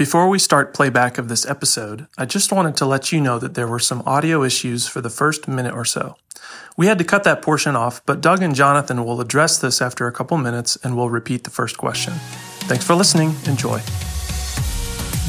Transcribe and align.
Before 0.00 0.30
we 0.30 0.38
start 0.38 0.72
playback 0.72 1.18
of 1.18 1.28
this 1.28 1.44
episode, 1.44 2.06
I 2.16 2.24
just 2.24 2.52
wanted 2.52 2.74
to 2.76 2.86
let 2.86 3.12
you 3.12 3.20
know 3.20 3.38
that 3.38 3.52
there 3.52 3.68
were 3.68 3.78
some 3.78 4.02
audio 4.06 4.42
issues 4.42 4.88
for 4.88 5.02
the 5.02 5.10
first 5.10 5.46
minute 5.46 5.74
or 5.74 5.84
so. 5.84 6.16
We 6.74 6.86
had 6.86 6.96
to 6.96 7.04
cut 7.04 7.22
that 7.24 7.42
portion 7.42 7.76
off, 7.76 8.00
but 8.06 8.22
Doug 8.22 8.42
and 8.42 8.54
Jonathan 8.54 9.04
will 9.04 9.20
address 9.20 9.58
this 9.58 9.82
after 9.82 10.06
a 10.06 10.12
couple 10.12 10.38
minutes 10.38 10.78
and 10.82 10.96
we'll 10.96 11.10
repeat 11.10 11.44
the 11.44 11.50
first 11.50 11.76
question. 11.76 12.14
Thanks 12.60 12.82
for 12.82 12.94
listening. 12.94 13.34
Enjoy. 13.44 13.78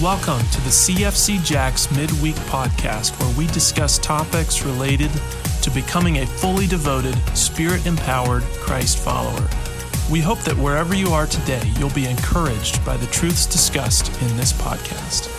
Welcome 0.01 0.39
to 0.51 0.61
the 0.61 0.69
CFC 0.71 1.43
Jacks 1.43 1.93
Midweek 1.93 2.35
Podcast, 2.47 3.19
where 3.19 3.37
we 3.37 3.47
discuss 3.47 3.99
topics 3.99 4.63
related 4.63 5.11
to 5.63 5.71
becoming 5.71 6.19
a 6.19 6.25
fully 6.25 6.65
devoted, 6.65 7.17
spirit 7.35 7.85
empowered 7.85 8.43
Christ 8.61 8.99
follower. 8.99 9.49
We 10.09 10.19
hope 10.19 10.39
that 10.39 10.57
wherever 10.57 10.95
you 10.95 11.09
are 11.09 11.27
today, 11.27 11.61
you'll 11.77 11.89
be 11.91 12.07
encouraged 12.07 12.83
by 12.85 12.97
the 12.97 13.07
truths 13.07 13.45
discussed 13.45 14.07
in 14.21 14.35
this 14.37 14.53
podcast. 14.53 15.29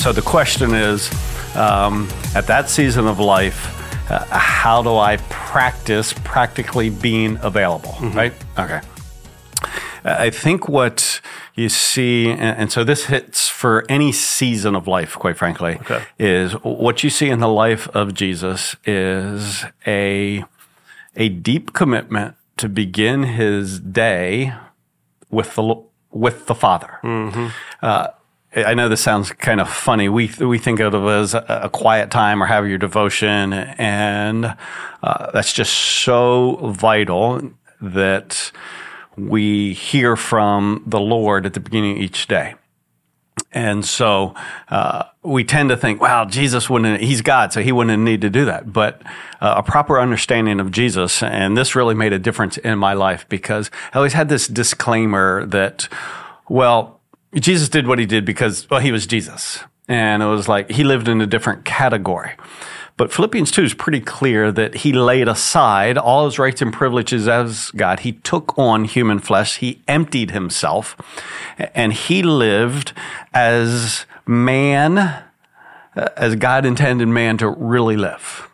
So 0.00 0.12
the 0.12 0.22
question 0.22 0.74
is 0.74 1.10
um, 1.54 2.08
at 2.34 2.46
that 2.46 2.68
season 2.68 3.06
of 3.06 3.18
life, 3.18 4.10
uh, 4.10 4.24
how 4.30 4.82
do 4.82 4.96
I 4.96 5.16
practice 5.28 6.12
practically 6.24 6.90
being 6.90 7.38
available, 7.42 7.92
mm-hmm. 7.92 8.16
right? 8.16 8.32
Okay. 8.58 8.80
I 10.04 10.30
think 10.30 10.68
what 10.68 11.20
you 11.54 11.68
see, 11.68 12.28
and, 12.28 12.40
and, 12.40 12.72
so 12.72 12.82
this 12.82 13.04
hits 13.04 13.48
for 13.48 13.84
any 13.88 14.10
season 14.10 14.74
of 14.74 14.88
life, 14.88 15.14
quite 15.14 15.36
frankly, 15.36 15.76
okay. 15.82 16.02
is 16.18 16.52
what 16.64 17.04
you 17.04 17.10
see 17.10 17.28
in 17.28 17.38
the 17.38 17.48
life 17.48 17.88
of 17.88 18.12
Jesus 18.14 18.74
is 18.84 19.64
a 19.86 20.44
a 21.16 21.28
deep 21.28 21.72
commitment 21.72 22.36
to 22.56 22.68
begin 22.68 23.24
his 23.24 23.80
day 23.80 24.54
with 25.30 25.54
the 25.54 25.82
with 26.10 26.46
the 26.46 26.54
Father. 26.54 26.98
Mm-hmm. 27.02 27.48
Uh, 27.80 28.08
I 28.54 28.74
know 28.74 28.88
this 28.88 29.00
sounds 29.00 29.32
kind 29.32 29.60
of 29.60 29.68
funny. 29.68 30.08
We 30.08 30.30
we 30.38 30.58
think 30.58 30.80
of 30.80 30.94
it 30.94 30.98
as 30.98 31.34
a, 31.34 31.60
a 31.64 31.70
quiet 31.70 32.10
time 32.10 32.42
or 32.42 32.46
have 32.46 32.68
your 32.68 32.78
devotion, 32.78 33.52
and 33.52 34.56
uh, 35.02 35.30
that's 35.32 35.52
just 35.52 35.72
so 35.72 36.56
vital 36.74 37.50
that 37.80 38.52
we 39.16 39.72
hear 39.72 40.16
from 40.16 40.82
the 40.86 41.00
Lord 41.00 41.46
at 41.46 41.54
the 41.54 41.60
beginning 41.60 41.96
of 41.96 42.02
each 42.02 42.26
day. 42.26 42.54
And 43.52 43.84
so 43.84 44.34
uh, 44.68 45.04
we 45.22 45.44
tend 45.44 45.68
to 45.68 45.76
think, 45.76 46.00
wow, 46.00 46.24
Jesus 46.24 46.70
wouldn't, 46.70 47.02
he's 47.02 47.20
God, 47.20 47.52
so 47.52 47.60
he 47.60 47.70
wouldn't 47.70 48.02
need 48.02 48.22
to 48.22 48.30
do 48.30 48.46
that. 48.46 48.72
But 48.72 49.02
uh, 49.40 49.54
a 49.58 49.62
proper 49.62 50.00
understanding 50.00 50.58
of 50.58 50.70
Jesus, 50.70 51.22
and 51.22 51.56
this 51.56 51.74
really 51.74 51.94
made 51.94 52.12
a 52.12 52.18
difference 52.18 52.56
in 52.58 52.78
my 52.78 52.94
life 52.94 53.28
because 53.28 53.70
I 53.92 53.98
always 53.98 54.14
had 54.14 54.28
this 54.28 54.48
disclaimer 54.48 55.44
that, 55.46 55.88
well, 56.48 57.00
Jesus 57.34 57.68
did 57.68 57.86
what 57.86 57.98
he 57.98 58.06
did 58.06 58.24
because, 58.24 58.68
well, 58.70 58.80
he 58.80 58.92
was 58.92 59.06
Jesus. 59.06 59.60
And 59.88 60.22
it 60.22 60.26
was 60.26 60.48
like 60.48 60.70
he 60.70 60.84
lived 60.84 61.08
in 61.08 61.20
a 61.20 61.26
different 61.26 61.64
category. 61.64 62.32
But 62.96 63.12
Philippians 63.12 63.50
2 63.50 63.62
is 63.62 63.74
pretty 63.74 64.00
clear 64.00 64.52
that 64.52 64.76
he 64.76 64.92
laid 64.92 65.28
aside 65.28 65.96
all 65.96 66.26
his 66.26 66.38
rights 66.38 66.62
and 66.62 66.72
privileges 66.72 67.26
as 67.26 67.70
God. 67.72 68.00
He 68.00 68.12
took 68.12 68.56
on 68.58 68.84
human 68.84 69.18
flesh. 69.18 69.58
He 69.58 69.82
emptied 69.88 70.30
himself 70.30 70.96
and 71.74 71.92
he 71.92 72.22
lived 72.22 72.92
as 73.32 74.06
man, 74.26 74.98
uh, 74.98 75.22
as 76.16 76.36
God 76.36 76.66
intended 76.66 77.08
man 77.08 77.38
to 77.38 77.48
really 77.48 77.96
live 77.96 78.48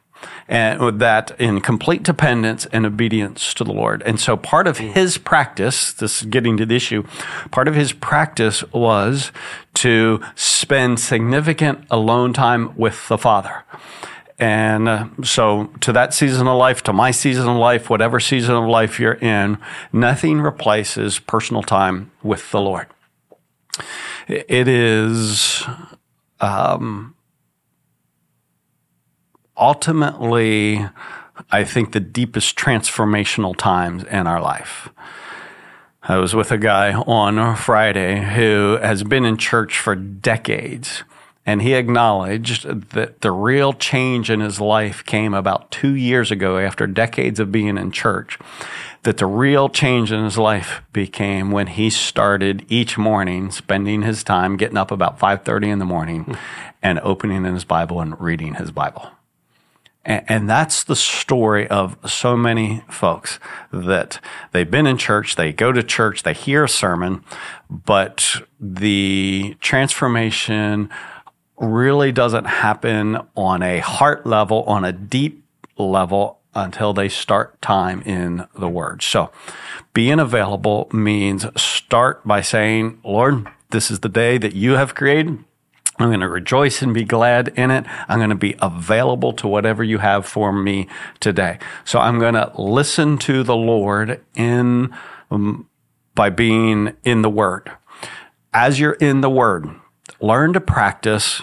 and 0.49 0.81
with 0.81 0.99
that 0.99 1.39
in 1.39 1.61
complete 1.61 2.03
dependence 2.03 2.67
and 2.67 2.87
obedience 2.87 3.53
to 3.55 3.65
the 3.65 3.73
Lord. 3.73 4.03
And 4.07 4.19
so 4.19 4.37
part 4.37 4.67
of 4.67 4.79
his 4.79 5.19
practice, 5.19 5.93
this 5.93 6.23
is 6.23 6.27
getting 6.27 6.57
to 6.57 6.67
the 6.67 6.75
issue, 6.75 7.05
part 7.51 7.69
of 7.69 7.75
his 7.75 7.93
practice 7.93 8.65
was 8.73 9.31
to 9.75 10.21
spend 10.35 10.99
significant 11.01 11.85
alone 11.91 12.33
time 12.33 12.75
with 12.77 13.07
the 13.09 13.19
Father. 13.19 13.65
And 14.39 14.89
uh, 14.89 15.09
so, 15.25 15.67
to 15.81 15.93
that 15.93 16.15
season 16.15 16.47
of 16.47 16.57
life, 16.57 16.83
to 16.85 16.93
my 16.93 17.11
season 17.11 17.49
of 17.49 17.57
life, 17.57 17.91
whatever 17.91 18.21
season 18.21 18.55
of 18.55 18.65
life 18.67 19.01
you're 19.01 19.15
in, 19.15 19.59
nothing 19.93 20.41
replaces 20.41 21.19
personal 21.19 21.63
time 21.63 22.13
with 22.23 22.49
the 22.53 22.61
Lord. 22.61 22.87
It 24.29 24.69
is 24.69 25.65
um, 26.41 27.17
ultimately, 29.57 30.89
I 31.51 31.65
think, 31.65 31.93
the 31.93 32.01
deepest 32.01 32.57
transformational 32.57 33.57
times 33.57 34.05
in 34.05 34.29
our 34.29 34.41
life. 34.41 34.89
I 36.03 36.17
was 36.19 36.35
with 36.35 36.53
a 36.53 36.59
guy 36.59 36.95
on 36.95 37.57
Friday 37.57 38.21
who 38.21 38.79
has 38.81 39.03
been 39.03 39.25
in 39.25 39.37
church 39.37 39.79
for 39.79 39.95
decades 39.95 41.03
and 41.49 41.63
he 41.63 41.73
acknowledged 41.73 42.65
that 42.91 43.23
the 43.23 43.33
real 43.33 43.73
change 43.73 44.31
in 44.31 44.41
his 44.41 44.61
life 44.61 45.03
came 45.07 45.33
about 45.33 45.71
two 45.71 45.95
years 45.95 46.31
ago 46.31 46.59
after 46.59 46.87
decades 46.87 47.41
of 47.41 47.51
being 47.51 47.79
in 47.79 47.91
church. 47.91 48.39
That 49.05 49.17
the 49.17 49.25
real 49.25 49.71
change 49.71 50.13
in 50.13 50.23
his 50.23 50.37
life 50.37 50.83
became 50.93 51.51
when 51.51 51.69
he 51.69 51.89
started 51.89 52.67
each 52.69 52.99
morning 52.99 53.51
spending 53.51 54.03
his 54.03 54.23
time 54.23 54.59
getting 54.59 54.77
up 54.77 54.91
about 54.91 55.19
5:30 55.19 55.71
in 55.71 55.79
the 55.79 55.87
morning 55.87 56.37
and 56.83 57.01
opening 57.01 57.47
in 57.47 57.55
his 57.55 57.65
Bible 57.65 58.03
and 58.03 58.21
reading 58.21 58.57
his 58.57 58.71
Bible. 58.71 59.09
And, 60.05 60.25
and 60.29 60.51
that's 60.51 60.85
the 60.85 60.97
story 60.97 61.67
of 61.69 61.97
so 62.07 62.37
many 62.37 62.83
folks 62.91 63.41
that 63.73 64.21
they've 64.53 64.71
been 64.71 64.87
in 64.87 64.99
church, 64.99 65.37
they 65.37 65.55
go 65.55 65.73
to 65.73 65.83
church, 65.83 66.25
they 66.25 66.35
hear 66.35 66.65
a 66.65 66.69
sermon, 66.69 67.25
but 67.71 68.43
the 68.61 69.57
transformation 69.61 70.91
really 71.61 72.13
doesn't 72.13 72.45
happen 72.45 73.19
on 73.37 73.63
a 73.63 73.79
heart 73.79 74.27
level, 74.27 74.63
on 74.65 74.85
a 74.85 74.93
deep 74.93 75.45
level 75.77 76.39
until 76.55 76.93
they 76.93 77.09
start 77.09 77.61
time 77.63 78.03
in 78.03 78.47
the 78.59 78.69
Word. 78.69 79.03
So 79.03 79.31
being 79.93 80.19
available 80.19 80.89
means 80.93 81.47
start 81.61 82.27
by 82.27 82.41
saying, 82.41 83.01
Lord, 83.05 83.49
this 83.71 83.91
is 83.91 84.01
the 84.01 84.09
day 84.09 84.39
that 84.39 84.55
you 84.55 84.73
have 84.73 84.95
created. 84.95 85.45
I'm 85.99 86.11
going 86.11 86.21
to 86.21 86.29
rejoice 86.29 86.81
and 86.81 86.95
be 86.95 87.05
glad 87.05 87.49
in 87.49 87.71
it. 87.71 87.85
I'm 88.09 88.19
going 88.19 88.31
to 88.31 88.37
be 88.37 88.55
available 88.61 89.33
to 89.35 89.49
whatever 89.49 89.83
you 89.83 89.99
have 89.99 90.27
for 90.27 90.53
me 90.53 90.87
today. 91.19 91.59
So 91.85 91.99
I'm 91.99 92.21
going 92.21 92.35
to 92.35 92.53
listen 92.57 93.19
to 93.19 93.43
the 93.43 93.57
Lord 93.57 94.25
in 94.37 94.95
um, 95.31 95.69
by 96.15 96.31
being 96.31 96.95
in 97.05 97.23
the 97.23 97.31
Word. 97.31 97.73
As 98.55 98.79
you're 98.79 98.93
in 98.93 99.23
the 99.23 99.31
Word, 99.31 99.69
learn 100.21 100.53
to 100.53 100.61
practice 100.61 101.43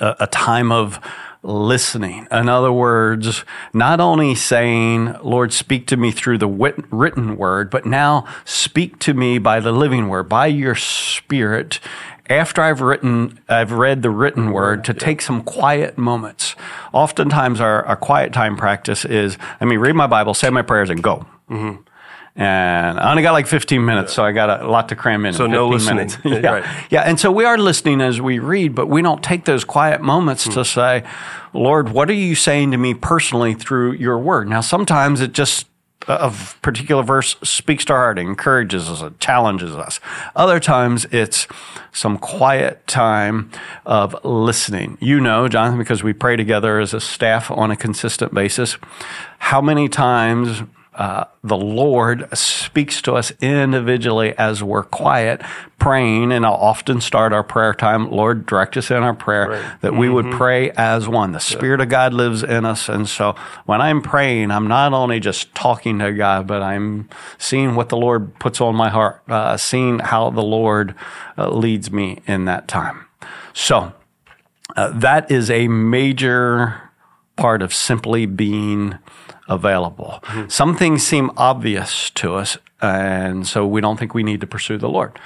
a, 0.00 0.16
a 0.20 0.26
time 0.26 0.72
of 0.72 0.98
listening. 1.42 2.26
In 2.30 2.48
other 2.48 2.72
words, 2.72 3.44
not 3.72 4.00
only 4.00 4.34
saying, 4.34 5.16
Lord, 5.22 5.52
speak 5.52 5.86
to 5.88 5.96
me 5.96 6.10
through 6.10 6.38
the 6.38 6.48
wit- 6.48 6.84
written 6.90 7.36
word, 7.36 7.70
but 7.70 7.86
now 7.86 8.26
speak 8.44 8.98
to 9.00 9.14
me 9.14 9.38
by 9.38 9.60
the 9.60 9.72
living 9.72 10.08
word, 10.08 10.28
by 10.28 10.46
your 10.46 10.74
spirit. 10.74 11.80
After 12.28 12.62
I've 12.62 12.80
written, 12.80 13.40
I've 13.48 13.72
read 13.72 14.02
the 14.02 14.10
written 14.10 14.52
word 14.52 14.84
to 14.84 14.94
take 14.94 15.20
some 15.22 15.42
quiet 15.42 15.98
moments. 15.98 16.54
Oftentimes 16.92 17.60
our, 17.60 17.84
our 17.86 17.96
quiet 17.96 18.32
time 18.32 18.56
practice 18.56 19.04
is, 19.04 19.36
let 19.60 19.66
me 19.66 19.76
read 19.76 19.96
my 19.96 20.06
Bible, 20.06 20.34
say 20.34 20.50
my 20.50 20.62
prayers 20.62 20.90
and 20.90 21.02
go. 21.02 21.26
Mm-hmm 21.48 21.82
and 22.36 22.98
I 22.98 23.10
only 23.10 23.22
got 23.22 23.32
like 23.32 23.46
15 23.46 23.84
minutes, 23.84 24.12
so 24.12 24.24
I 24.24 24.32
got 24.32 24.62
a 24.62 24.68
lot 24.68 24.88
to 24.90 24.96
cram 24.96 25.26
in. 25.26 25.34
So 25.34 25.46
in 25.46 25.50
no 25.50 25.68
listening. 25.68 26.10
yeah. 26.24 26.48
Right. 26.48 26.64
yeah, 26.90 27.02
and 27.02 27.18
so 27.18 27.30
we 27.32 27.44
are 27.44 27.58
listening 27.58 28.00
as 28.00 28.20
we 28.20 28.38
read, 28.38 28.74
but 28.74 28.86
we 28.86 29.02
don't 29.02 29.22
take 29.22 29.44
those 29.44 29.64
quiet 29.64 30.00
moments 30.00 30.44
hmm. 30.44 30.52
to 30.52 30.64
say, 30.64 31.04
Lord, 31.52 31.90
what 31.90 32.08
are 32.08 32.14
you 32.14 32.34
saying 32.34 32.70
to 32.70 32.76
me 32.76 32.94
personally 32.94 33.54
through 33.54 33.92
your 33.92 34.18
word? 34.18 34.48
Now, 34.48 34.60
sometimes 34.60 35.20
it 35.20 35.32
just 35.32 35.66
a 36.08 36.32
particular 36.62 37.02
verse 37.02 37.36
speaks 37.42 37.84
to 37.84 37.92
our 37.92 37.98
heart, 37.98 38.18
encourages 38.18 38.88
us, 38.88 39.02
it 39.02 39.20
challenges 39.20 39.74
us. 39.76 40.00
Other 40.34 40.58
times 40.58 41.06
it's 41.10 41.46
some 41.92 42.16
quiet 42.16 42.86
time 42.86 43.50
of 43.84 44.16
listening. 44.24 44.96
You 45.00 45.20
know, 45.20 45.48
Jonathan, 45.48 45.78
because 45.78 46.02
we 46.02 46.12
pray 46.12 46.36
together 46.36 46.80
as 46.80 46.94
a 46.94 47.00
staff 47.00 47.50
on 47.50 47.70
a 47.70 47.76
consistent 47.76 48.32
basis, 48.32 48.78
how 49.38 49.60
many 49.60 49.88
times 49.88 50.62
uh, 50.94 51.24
the 51.44 51.56
Lord 51.56 52.28
speaks 52.36 53.00
to 53.02 53.14
us 53.14 53.32
individually 53.40 54.34
as 54.36 54.62
we're 54.62 54.82
quiet, 54.82 55.40
praying, 55.78 56.32
and 56.32 56.44
I'll 56.44 56.54
often 56.54 57.00
start 57.00 57.32
our 57.32 57.44
prayer 57.44 57.72
time, 57.72 58.10
Lord, 58.10 58.44
direct 58.44 58.76
us 58.76 58.90
in 58.90 58.96
our 58.96 59.14
prayer, 59.14 59.50
right. 59.50 59.80
that 59.82 59.94
we 59.94 60.06
mm-hmm. 60.06 60.14
would 60.16 60.32
pray 60.32 60.72
as 60.72 61.08
one. 61.08 61.30
The 61.32 61.40
Spirit 61.40 61.78
yeah. 61.78 61.84
of 61.84 61.88
God 61.90 62.12
lives 62.12 62.42
in 62.42 62.64
us. 62.64 62.88
And 62.88 63.08
so 63.08 63.36
when 63.66 63.80
I'm 63.80 64.02
praying, 64.02 64.50
I'm 64.50 64.66
not 64.66 64.92
only 64.92 65.20
just 65.20 65.54
talking 65.54 66.00
to 66.00 66.12
God, 66.12 66.48
but 66.48 66.60
I'm 66.60 67.08
seeing 67.38 67.76
what 67.76 67.88
the 67.88 67.96
Lord 67.96 68.38
puts 68.40 68.60
on 68.60 68.74
my 68.74 68.88
heart, 68.88 69.22
uh, 69.28 69.56
seeing 69.56 70.00
how 70.00 70.30
the 70.30 70.42
Lord 70.42 70.96
uh, 71.38 71.50
leads 71.50 71.92
me 71.92 72.20
in 72.26 72.46
that 72.46 72.66
time. 72.66 73.06
So 73.52 73.92
uh, 74.76 74.90
that 74.98 75.30
is 75.30 75.50
a 75.50 75.68
major 75.68 76.90
part 77.36 77.62
of 77.62 77.72
simply 77.72 78.26
being 78.26 78.98
available. 79.50 80.20
Mm-hmm. 80.22 80.48
Some 80.48 80.76
things 80.76 81.06
seem 81.06 81.30
obvious 81.36 82.10
to 82.10 82.34
us. 82.34 82.56
and 82.80 83.46
so 83.46 83.66
we 83.66 83.82
don't 83.82 83.98
think 83.98 84.14
we 84.14 84.22
need 84.22 84.40
to 84.40 84.46
pursue 84.46 84.78
the 84.78 84.88
Lord. 84.88 85.18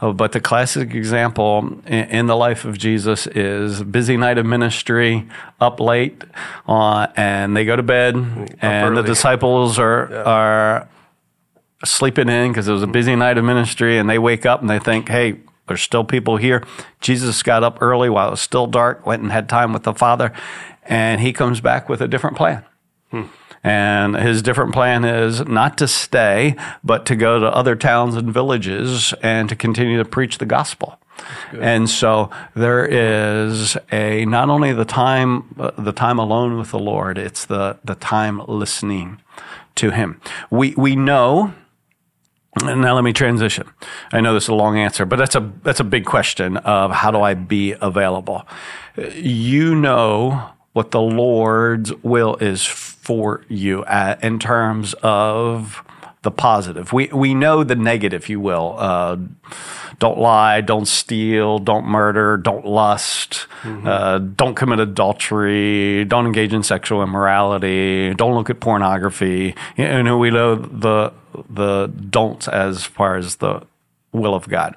Uh, 0.00 0.12
but 0.12 0.32
the 0.32 0.40
classic 0.40 0.94
example 0.94 1.80
in, 1.86 2.04
in, 2.08 2.26
the 2.26 2.36
life 2.36 2.64
of 2.64 2.78
Jesus 2.78 3.26
is 3.26 3.82
busy 3.82 4.16
night 4.16 4.38
of 4.38 4.46
ministry, 4.46 5.28
up 5.60 5.80
late, 5.80 6.22
uh, 6.68 7.08
and 7.16 7.56
they 7.56 7.64
go 7.64 7.76
to 7.76 7.82
bed, 7.82 8.14
up 8.14 8.50
and 8.62 8.92
early. 8.92 9.02
the 9.02 9.08
disciples 9.08 9.78
are 9.78 10.08
yeah. 10.10 10.22
are 10.22 10.88
sleeping 11.84 12.28
in 12.28 12.50
because 12.50 12.68
it 12.68 12.72
was 12.72 12.82
a 12.82 12.86
busy 12.86 13.16
night 13.16 13.36
of 13.36 13.44
ministry, 13.44 13.98
and 13.98 14.08
they 14.08 14.18
wake 14.18 14.46
up 14.46 14.60
and 14.62 14.70
they 14.70 14.78
think, 14.78 15.08
"Hey, 15.08 15.40
there's 15.66 15.82
still 15.82 16.04
people 16.04 16.38
here." 16.38 16.64
Jesus 17.00 17.42
got 17.42 17.62
up 17.62 17.78
early 17.82 18.08
while 18.08 18.28
it 18.28 18.30
was 18.30 18.40
still 18.40 18.66
dark, 18.66 19.04
went 19.04 19.22
and 19.22 19.32
had 19.32 19.50
time 19.50 19.72
with 19.72 19.82
the 19.82 19.92
Father, 19.92 20.32
and 20.84 21.20
he 21.20 21.32
comes 21.34 21.60
back 21.60 21.90
with 21.90 22.00
a 22.00 22.08
different 22.08 22.38
plan. 22.38 22.64
Hmm. 23.10 23.24
And 23.62 24.16
his 24.16 24.40
different 24.40 24.72
plan 24.72 25.04
is 25.04 25.46
not 25.46 25.76
to 25.78 25.88
stay, 25.88 26.56
but 26.82 27.04
to 27.06 27.16
go 27.16 27.38
to 27.38 27.46
other 27.46 27.76
towns 27.76 28.16
and 28.16 28.32
villages 28.32 29.12
and 29.22 29.48
to 29.50 29.56
continue 29.56 29.98
to 29.98 30.04
preach 30.04 30.38
the 30.38 30.46
gospel. 30.46 30.98
And 31.52 31.90
so 31.90 32.30
there 32.54 32.86
is 32.86 33.76
a 33.92 34.24
not 34.24 34.48
only 34.48 34.72
the 34.72 34.86
time 34.86 35.54
uh, 35.58 35.72
the 35.76 35.92
time 35.92 36.18
alone 36.18 36.56
with 36.56 36.70
the 36.70 36.78
Lord, 36.78 37.18
it's 37.18 37.44
the 37.44 37.78
the 37.84 37.94
time 37.94 38.40
listening 38.46 39.20
to 39.74 39.90
Him. 39.90 40.20
We 40.50 40.74
we 40.76 40.96
know 40.96 41.52
now 42.62 42.94
let 42.94 43.04
me 43.04 43.12
transition. 43.12 43.68
I 44.12 44.20
know 44.20 44.34
this 44.34 44.44
is 44.44 44.48
a 44.48 44.54
long 44.54 44.78
answer, 44.78 45.04
but 45.04 45.16
that's 45.16 45.34
a 45.34 45.52
that's 45.62 45.80
a 45.80 45.84
big 45.84 46.04
question 46.04 46.56
of 46.58 46.90
how 46.90 47.10
do 47.10 47.20
I 47.20 47.34
be 47.34 47.74
available. 47.80 48.46
You 49.14 49.74
know 49.74 50.50
what 50.72 50.90
the 50.90 51.00
Lord's 51.00 51.92
will 52.02 52.36
is 52.36 52.89
for 53.10 53.42
you 53.48 53.82
uh, 53.86 54.14
in 54.22 54.38
terms 54.38 54.94
of 55.02 55.82
the 56.22 56.30
positive. 56.30 56.92
We 56.92 57.08
we 57.08 57.34
know 57.34 57.64
the 57.64 57.74
negative, 57.74 58.28
you 58.28 58.38
will. 58.38 58.76
Uh, 58.78 59.16
don't 59.98 60.16
lie, 60.16 60.60
don't 60.60 60.86
steal, 60.86 61.58
don't 61.58 61.86
murder, 61.86 62.36
don't 62.36 62.64
lust, 62.64 63.48
mm-hmm. 63.62 63.84
uh, 63.84 64.18
don't 64.18 64.54
commit 64.54 64.78
adultery, 64.78 66.04
don't 66.04 66.24
engage 66.24 66.54
in 66.54 66.62
sexual 66.62 67.02
immorality, 67.02 68.14
don't 68.14 68.36
look 68.36 68.48
at 68.48 68.60
pornography. 68.60 69.56
You 69.76 70.04
know, 70.04 70.16
we 70.16 70.30
know 70.30 70.54
the 70.54 71.12
the 71.48 71.88
don'ts 71.88 72.46
as 72.46 72.84
far 72.84 73.16
as 73.16 73.36
the 73.36 73.62
will 74.12 74.34
of 74.34 74.48
God. 74.48 74.74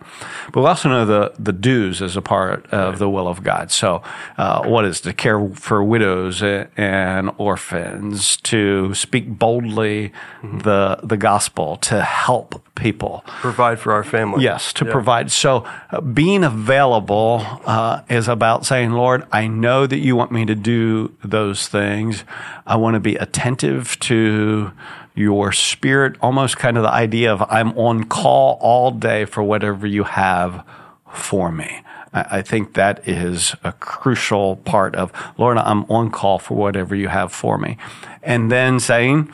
But 0.52 0.62
we 0.62 0.68
also 0.68 0.90
know 0.90 1.06
the, 1.06 1.34
the 1.40 1.54
do's 1.54 2.02
as 2.02 2.16
a 2.16 2.22
part 2.22 2.68
of 2.68 3.00
the 3.00 3.10
will 3.10 3.28
of 3.28 3.44
God. 3.44 3.72
So, 3.72 4.04
uh, 4.38 4.64
what 4.68 4.86
is 4.86 5.02
to 5.02 5.14
care 5.14 5.50
for 5.50 5.84
widows 5.84 6.44
and 6.44 7.32
orphans, 7.38 8.38
to 8.38 8.94
speak 8.94 9.28
boldly 9.40 10.12
mm-hmm. 10.42 10.60
the, 10.60 11.00
the 11.04 11.18
gospel, 11.18 11.78
to 11.78 12.04
help 12.04 12.64
people, 12.76 13.24
provide 13.26 13.80
for 13.80 13.92
our 13.94 14.04
family. 14.04 14.44
Yes, 14.44 14.72
to 14.74 14.86
yeah. 14.86 14.92
provide. 14.92 15.32
So, 15.32 15.66
uh, 15.90 16.02
being 16.02 16.44
available 16.44 17.44
uh, 17.66 18.02
is 18.10 18.28
about 18.28 18.66
saying, 18.66 18.92
Lord, 18.92 19.26
I 19.32 19.48
know 19.48 19.88
that 19.88 20.00
you 20.00 20.16
want 20.16 20.32
me 20.32 20.46
to 20.46 20.56
do 20.56 21.16
those 21.24 21.68
things. 21.68 22.24
I 22.68 22.76
want 22.76 22.94
to 22.94 23.00
be 23.00 23.16
attentive 23.16 24.00
to 24.02 24.72
your 25.16 25.52
spirit, 25.52 26.16
almost 26.22 26.58
kind 26.58 26.78
of 26.78 26.84
the 26.84 26.92
idea 26.92 27.32
of 27.32 27.44
I'm 27.50 27.78
on 27.78 28.06
call 28.06 28.58
all 28.62 28.92
day 28.92 29.26
for 29.26 29.44
whatever 29.44 29.86
you 29.86 30.04
have 30.04 30.66
for 31.12 31.52
me. 31.52 31.82
I, 32.16 32.44
think 32.44 32.76
that 32.76 33.08
is 33.08 33.56
a 33.64 33.72
crucial 33.72 34.58
part 34.58 34.96
of, 34.96 35.12
Lord, 35.38 35.58
I'm 35.58 35.84
on 35.86 36.12
call 36.12 36.38
for 36.38 36.56
whatever 36.56 36.96
you 36.96 37.08
have 37.08 37.34
for 37.34 37.58
me. 37.58 37.78
And 38.22 38.52
then 38.52 38.80
saying, 38.80 39.34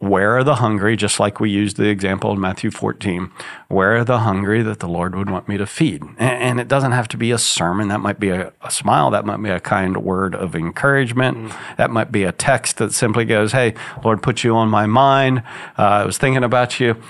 where 0.00 0.36
are 0.36 0.44
the 0.44 0.56
hungry, 0.56 0.96
just 0.96 1.18
like 1.18 1.40
we 1.40 1.50
used 1.50 1.76
the 1.76 1.88
example 1.88 2.32
in 2.32 2.40
Matthew 2.40 2.70
14, 2.70 3.30
where 3.68 3.96
are 3.96 4.04
the 4.04 4.20
hungry 4.20 4.62
that 4.62 4.78
the 4.78 4.88
Lord 4.88 5.16
would 5.16 5.28
want 5.28 5.48
me 5.48 5.56
to 5.56 5.66
feed? 5.66 6.04
And, 6.18 6.58
it 6.58 6.68
doesn't 6.68 6.92
have 6.92 7.08
to 7.08 7.16
be 7.16 7.30
a 7.30 7.38
sermon. 7.38 7.88
That 7.88 8.00
might 8.00 8.18
be 8.18 8.30
a, 8.30 8.52
a 8.62 8.70
smile. 8.70 9.10
That 9.10 9.24
might 9.24 9.40
be 9.40 9.50
a 9.50 9.60
kind 9.60 9.96
word 9.98 10.34
of 10.34 10.56
encouragement. 10.56 11.36
Mm. 11.36 11.76
That 11.76 11.90
might 11.90 12.10
be 12.10 12.24
a 12.24 12.32
text 12.32 12.78
that 12.78 12.92
simply 12.92 13.24
goes, 13.24 13.52
Hey, 13.52 13.74
Lord, 14.04 14.22
put 14.22 14.42
you 14.42 14.56
on 14.56 14.68
my 14.68 14.86
mind. 14.86 15.44
Uh, 15.78 15.82
I 15.82 16.04
was 16.04 16.18
thinking 16.18 16.42
about 16.42 16.80
you. 16.80 17.00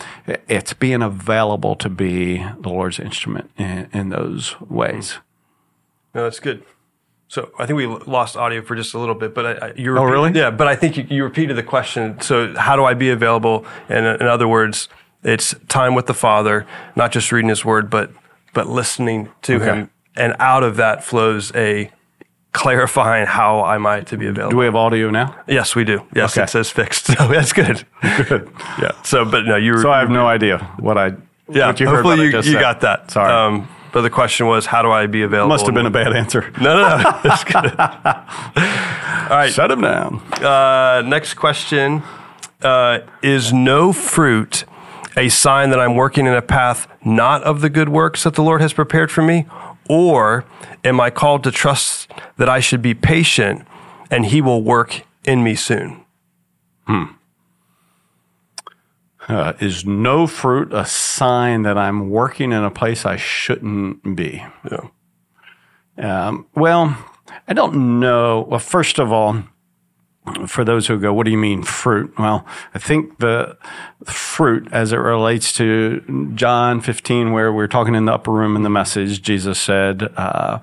It's 0.49 0.75
being 0.75 1.03
available 1.03 1.77
to 1.77 1.89
be 1.89 2.39
the 2.39 2.69
Lord's 2.69 2.99
instrument 2.99 3.51
in, 3.57 3.89
in 3.93 4.09
those 4.11 4.61
ways. 4.61 5.19
No, 6.15 6.25
that's 6.25 6.41
good. 6.41 6.63
So 7.29 7.51
I 7.59 7.67
think 7.67 7.77
we 7.77 7.87
lost 7.87 8.37
audio 8.37 8.63
for 8.63 8.75
just 8.75 8.95
a 8.95 8.99
little 8.99 9.15
bit, 9.15 9.35
but 9.35 9.63
I, 9.63 9.73
you 9.77 9.97
oh 9.99 10.05
really? 10.05 10.33
Yeah, 10.33 10.51
but 10.51 10.67
I 10.67 10.75
think 10.75 10.97
you, 10.97 11.07
you, 11.11 11.25
repeated 11.25 11.57
the 11.57 11.63
question. 11.63 12.19
So 12.23 12.55
how 12.57 12.75
do 12.75 12.85
I 12.85 12.95
be 12.95 13.11
available? 13.11 13.67
And 13.91 14.07
in 14.07 14.27
other 14.27 14.49
words, 14.49 14.89
it's 15.23 15.55
time 15.69 15.95
with 15.95 16.07
the 16.07 16.15
Father, 16.15 16.67
not 16.97 17.13
just 17.13 17.31
reading 17.31 17.51
His 17.51 17.67
Word, 17.67 17.91
but 17.91 18.11
but 18.55 18.67
listening 18.67 19.29
to 19.43 19.57
okay. 19.57 19.65
Him, 19.65 19.91
and 20.17 20.35
out 20.39 20.63
of 20.63 20.77
that 20.77 21.05
flows 21.05 21.55
a 21.55 21.91
clarifying 22.53 23.27
how 23.27 23.63
I 23.63 23.77
might 23.77 24.07
to 24.07 24.17
be 24.17 24.27
available. 24.27 24.53
Do 24.53 24.57
we 24.57 24.65
have 24.65 24.75
audio 24.75 25.11
now? 25.11 25.37
Yes, 25.47 25.77
we 25.77 25.85
do. 25.85 26.07
Yes, 26.15 26.33
okay. 26.33 26.45
it 26.45 26.49
says 26.51 26.71
fixed. 26.71 27.09
So 27.19 27.29
that's 27.29 27.53
good. 27.53 27.85
Good. 28.01 28.51
yeah. 28.81 28.93
So, 29.03 29.25
but 29.25 29.45
no, 29.45 29.57
you. 29.57 29.79
So 29.79 29.91
I 29.91 30.01
have 30.01 30.11
no 30.11 30.27
idea 30.27 30.59
what 30.79 30.97
I. 30.97 31.13
Yeah. 31.51 31.67
What 31.67 31.81
you 31.81 31.89
hopefully 31.89 32.31
you, 32.31 32.41
you 32.41 32.61
got 32.61 32.81
that. 32.81 33.11
Sorry. 33.11 33.33
Um, 33.33 33.69
but 33.99 34.03
the 34.03 34.11
question 34.11 34.47
was, 34.47 34.67
how 34.67 34.81
do 34.81 34.93
I 34.93 35.09
be 35.09 35.23
available? 35.23 35.49
Must 35.49 35.67
have 35.67 35.75
been 35.75 35.85
a 35.85 35.91
bad 35.91 36.15
answer. 36.15 36.53
No, 36.61 36.81
no, 36.81 36.99
no. 36.99 37.21
That's 37.25 37.43
good. 37.43 37.57
All 37.77 39.37
right. 39.37 39.51
Shut 39.53 39.73
him 39.73 39.81
down. 39.81 40.21
Uh, 40.41 41.03
next 41.05 41.35
question 41.35 42.05
uh, 42.63 43.01
Is 43.25 43.53
no 43.53 43.93
fruit 43.93 44.63
a 45.17 45.29
sign 45.31 45.71
that 45.71 45.81
I'm 45.81 45.97
working 45.97 46.27
in 46.29 46.33
a 46.33 46.41
path 46.41 46.87
not 47.05 47.43
of 47.43 47.61
the 47.61 47.69
good 47.69 47.89
works 47.89 48.23
that 48.23 48.35
the 48.35 48.43
Lord 48.45 48.61
has 48.61 48.73
prepared 48.73 49.11
for 49.11 49.23
me? 49.23 49.47
Or 49.89 50.45
am 50.85 51.01
I 51.01 51.11
called 51.11 51.43
to 51.43 51.51
trust 51.51 52.09
that 52.37 52.49
I 52.49 52.61
should 52.61 52.83
be 52.83 52.95
patient 52.95 53.67
and 54.13 54.27
He 54.27 54.41
will 54.41 54.63
work 54.63 55.03
in 55.25 55.43
me 55.43 55.57
soon? 55.57 56.05
Hmm. 56.87 57.05
Uh, 59.29 59.53
is 59.61 59.85
no 59.85 60.27
fruit 60.27 60.73
a 60.73 60.87
sign 60.87 61.63
that 61.63 61.77
I'm 61.77 62.09
working 62.09 62.51
in 62.51 62.65
a 62.65 62.71
place 62.71 63.05
I 63.05 63.17
shouldn't 63.17 64.17
be? 64.17 64.43
Yeah. 64.71 64.89
Um, 65.99 66.47
well, 66.55 66.97
I 67.47 67.53
don't 67.53 68.01
know. 68.01 68.47
Well, 68.49 68.61
first 68.61 68.99
of 68.99 69.13
all, 69.13 69.45
for 70.47 70.65
those 70.65 70.87
who 70.87 70.99
go, 70.99 71.13
what 71.13 71.25
do 71.25 71.31
you 71.31 71.39
mean 71.39 71.63
fruit? 71.63 72.13
Well, 72.19 72.47
I 72.75 72.79
think 72.79 73.19
the 73.19 73.57
fruit 74.05 74.69
as 74.73 74.93
it 74.93 74.97
relates 74.97 75.53
to 75.55 76.33
John 76.35 76.81
15, 76.81 77.33
where 77.33 77.53
we're 77.53 77.67
talking 77.67 77.95
in 77.95 78.05
the 78.05 78.15
upper 78.15 78.33
room 78.33 78.57
in 78.57 78.63
the 78.63 78.71
message, 78.71 79.23
Jesus 79.23 79.59
said 79.59 80.11
uh, 80.17 80.59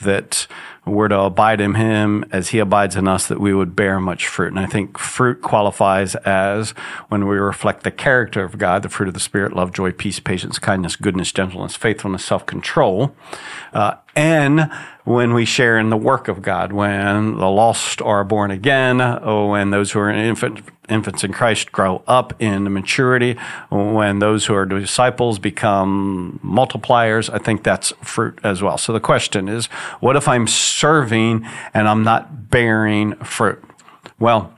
that 0.00 0.46
we're 0.90 1.08
to 1.08 1.20
abide 1.20 1.60
in 1.60 1.74
him 1.74 2.24
as 2.32 2.48
he 2.48 2.58
abides 2.58 2.96
in 2.96 3.08
us, 3.08 3.28
that 3.28 3.40
we 3.40 3.54
would 3.54 3.74
bear 3.76 4.00
much 4.00 4.26
fruit. 4.26 4.48
And 4.48 4.58
I 4.58 4.66
think 4.66 4.98
fruit 4.98 5.42
qualifies 5.42 6.14
as 6.16 6.70
when 7.08 7.26
we 7.26 7.36
reflect 7.36 7.82
the 7.82 7.90
character 7.90 8.44
of 8.44 8.58
God, 8.58 8.82
the 8.82 8.88
fruit 8.88 9.08
of 9.08 9.14
the 9.14 9.20
Spirit, 9.20 9.54
love, 9.54 9.72
joy, 9.72 9.92
peace, 9.92 10.20
patience, 10.20 10.58
kindness, 10.58 10.96
goodness, 10.96 11.32
gentleness, 11.32 11.76
faithfulness, 11.76 12.24
self 12.24 12.46
control. 12.46 13.14
Uh, 13.72 13.94
and 14.16 14.70
when 15.04 15.32
we 15.34 15.44
share 15.44 15.78
in 15.78 15.90
the 15.90 15.96
work 15.96 16.28
of 16.28 16.42
God, 16.42 16.72
when 16.72 17.36
the 17.36 17.48
lost 17.48 18.02
are 18.02 18.24
born 18.24 18.50
again, 18.50 19.00
oh, 19.00 19.50
when 19.50 19.70
those 19.70 19.92
who 19.92 20.00
are 20.00 20.10
in 20.10 20.18
infant, 20.18 20.60
infants 20.90 21.24
in 21.24 21.32
Christ 21.32 21.72
grow 21.72 22.02
up 22.06 22.34
in 22.40 22.72
maturity, 22.72 23.36
when 23.70 24.18
those 24.18 24.46
who 24.46 24.54
are 24.54 24.66
disciples 24.66 25.38
become 25.38 26.40
multipliers, 26.44 27.32
I 27.32 27.38
think 27.38 27.62
that's 27.62 27.92
fruit 28.02 28.38
as 28.42 28.62
well. 28.62 28.78
So 28.78 28.92
the 28.92 29.00
question 29.00 29.48
is, 29.48 29.66
what 30.00 30.16
if 30.16 30.28
I'm 30.28 30.46
serving 30.46 31.46
and 31.74 31.88
I'm 31.88 32.02
not 32.02 32.50
bearing 32.50 33.14
fruit? 33.16 33.62
Well, 34.18 34.52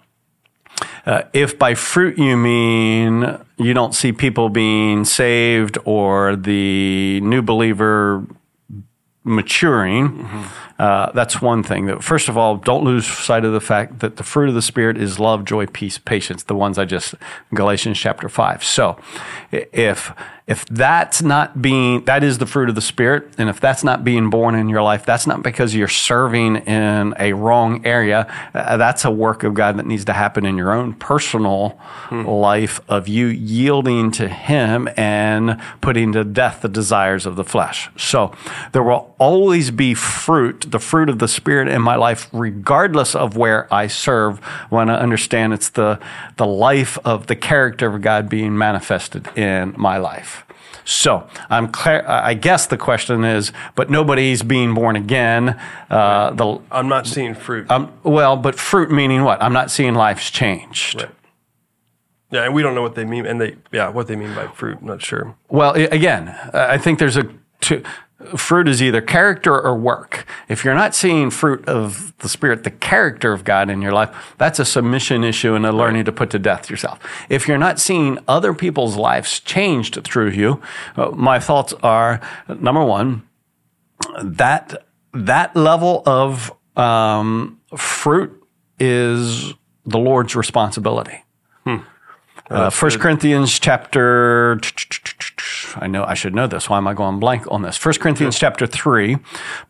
uh, 1.06 1.22
if 1.32 1.58
by 1.58 1.74
fruit 1.74 2.18
you 2.18 2.36
mean 2.36 3.38
you 3.56 3.74
don't 3.74 3.94
see 3.94 4.12
people 4.12 4.48
being 4.48 5.04
saved 5.04 5.78
or 5.84 6.36
the 6.36 7.20
new 7.20 7.42
believer 7.42 8.26
maturing, 9.24 10.08
mm-hmm. 10.08 10.42
uh, 10.78 11.12
that's 11.12 11.40
one 11.40 11.62
thing. 11.62 11.86
That 11.86 12.02
first 12.02 12.28
of 12.28 12.36
all, 12.36 12.56
don't 12.56 12.84
lose 12.84 13.06
sight 13.06 13.44
of 13.44 13.52
the 13.52 13.60
fact 13.60 14.00
that 14.00 14.16
the 14.16 14.24
fruit 14.24 14.48
of 14.48 14.54
the 14.54 14.62
spirit 14.62 14.96
is 14.96 15.18
love, 15.18 15.44
joy, 15.44 15.66
peace, 15.66 15.98
patience. 15.98 16.44
The 16.44 16.56
ones 16.56 16.78
I 16.78 16.84
just 16.84 17.14
Galatians 17.54 17.98
chapter 17.98 18.28
five. 18.28 18.64
So, 18.64 18.98
if 19.50 20.12
if 20.52 20.66
that's 20.66 21.23
not 21.23 21.62
being, 21.62 22.04
that 22.04 22.23
is 22.23 22.37
the 22.37 22.44
fruit 22.44 22.68
of 22.68 22.75
the 22.75 22.82
Spirit. 22.82 23.32
And 23.38 23.49
if 23.49 23.59
that's 23.59 23.82
not 23.82 24.04
being 24.04 24.28
born 24.28 24.54
in 24.54 24.68
your 24.68 24.82
life, 24.82 25.06
that's 25.06 25.26
not 25.26 25.42
because 25.42 25.75
you're 25.75 25.88
serving 25.88 26.56
in 26.56 27.14
a 27.18 27.32
wrong 27.32 27.87
area. 27.87 28.30
Uh, 28.52 28.76
that's 28.76 29.06
a 29.06 29.11
work 29.11 29.44
of 29.44 29.54
God 29.54 29.78
that 29.78 29.87
needs 29.87 30.04
to 30.04 30.12
happen 30.12 30.44
in 30.44 30.59
your 30.59 30.71
own 30.71 30.92
personal 30.92 31.71
hmm. 32.11 32.26
life 32.26 32.82
of 32.87 33.09
you 33.09 33.28
yielding 33.28 34.11
to 34.11 34.28
Him 34.28 34.90
and 34.94 35.59
putting 35.80 36.12
to 36.12 36.23
death 36.23 36.61
the 36.61 36.68
desires 36.68 37.25
of 37.25 37.37
the 37.37 37.44
flesh. 37.44 37.88
So 37.97 38.35
there 38.73 38.82
will 38.82 39.14
always 39.18 39.71
be 39.71 39.94
fruit, 39.94 40.66
the 40.68 40.80
fruit 40.80 41.09
of 41.09 41.18
the 41.18 41.28
Spirit 41.28 41.68
in 41.68 41.80
my 41.80 41.97
life, 41.97 42.28
regardless 42.30 43.14
of 43.14 43.38
where 43.38 43.73
I 43.73 43.87
serve, 43.87 44.38
when 44.68 44.90
I 44.90 44.97
understand 44.97 45.54
it's 45.54 45.71
the, 45.71 45.99
the 46.37 46.47
life 46.47 46.99
of 47.06 47.28
the 47.28 47.37
character 47.37 47.88
of 47.88 48.02
God 48.02 48.28
being 48.28 48.59
manifested 48.59 49.35
in 49.35 49.75
my 49.78 49.97
life. 49.97 50.41
So 50.84 51.28
I'm 51.50 51.68
clear, 51.68 52.04
I 52.06 52.34
guess 52.34 52.66
the 52.66 52.76
question 52.76 53.24
is, 53.24 53.52
but 53.74 53.90
nobody's 53.90 54.42
being 54.42 54.74
born 54.74 54.96
again. 54.96 55.60
Uh, 55.90 56.30
the, 56.32 56.60
I'm 56.70 56.88
not 56.88 57.06
seeing 57.06 57.34
fruit. 57.34 57.70
Um, 57.70 57.92
well, 58.02 58.36
but 58.36 58.58
fruit 58.58 58.90
meaning 58.90 59.22
what? 59.22 59.42
I'm 59.42 59.52
not 59.52 59.70
seeing 59.70 59.94
life's 59.94 60.30
changed. 60.30 61.02
Right. 61.02 61.10
Yeah, 62.30 62.44
and 62.44 62.54
we 62.54 62.62
don't 62.62 62.74
know 62.74 62.82
what 62.82 62.94
they 62.94 63.04
mean, 63.04 63.26
and 63.26 63.38
they 63.38 63.56
yeah, 63.72 63.90
what 63.90 64.06
they 64.06 64.16
mean 64.16 64.34
by 64.34 64.46
fruit. 64.48 64.78
I'm 64.80 64.86
not 64.86 65.02
sure. 65.02 65.36
Well, 65.50 65.74
again, 65.74 66.28
I 66.54 66.78
think 66.78 66.98
there's 66.98 67.18
a 67.18 67.28
two, 67.60 67.82
fruit 68.36 68.68
is 68.68 68.82
either 68.82 69.00
character 69.00 69.58
or 69.60 69.76
work. 69.76 70.26
If 70.48 70.64
you're 70.64 70.74
not 70.74 70.94
seeing 70.94 71.30
fruit 71.30 71.66
of 71.68 72.12
the 72.18 72.28
Spirit, 72.28 72.64
the 72.64 72.70
character 72.70 73.32
of 73.32 73.44
God 73.44 73.70
in 73.70 73.82
your 73.82 73.92
life, 73.92 74.34
that's 74.38 74.58
a 74.58 74.64
submission 74.64 75.24
issue 75.24 75.54
and 75.54 75.66
a 75.66 75.72
learning 75.72 76.04
to 76.06 76.12
put 76.12 76.30
to 76.30 76.38
death 76.38 76.70
yourself. 76.70 76.98
If 77.28 77.48
you're 77.48 77.58
not 77.58 77.78
seeing 77.78 78.18
other 78.26 78.54
people's 78.54 78.96
lives 78.96 79.40
changed 79.40 80.02
through 80.04 80.30
you, 80.30 80.60
uh, 80.96 81.10
my 81.10 81.38
thoughts 81.38 81.72
are 81.82 82.20
number 82.48 82.84
one, 82.84 83.22
that 84.22 84.84
that 85.12 85.54
level 85.54 86.02
of 86.06 86.52
um, 86.76 87.60
fruit 87.76 88.42
is 88.78 89.54
the 89.84 89.98
Lord's 89.98 90.34
responsibility. 90.34 91.24
Hmm. 91.64 91.78
Uh, 92.52 92.71
First 92.71 93.00
Corinthians 93.00 93.59
chapter. 93.59 94.61
I 95.76 95.87
know 95.87 96.04
I 96.04 96.14
should 96.14 96.35
know 96.35 96.47
this. 96.47 96.68
Why 96.68 96.76
am 96.76 96.87
I 96.87 96.94
going 96.94 97.18
blank 97.18 97.50
on 97.50 97.62
this? 97.62 97.76
First 97.76 98.00
Corinthians 98.00 98.38
chapter 98.38 98.66
three, 98.66 99.16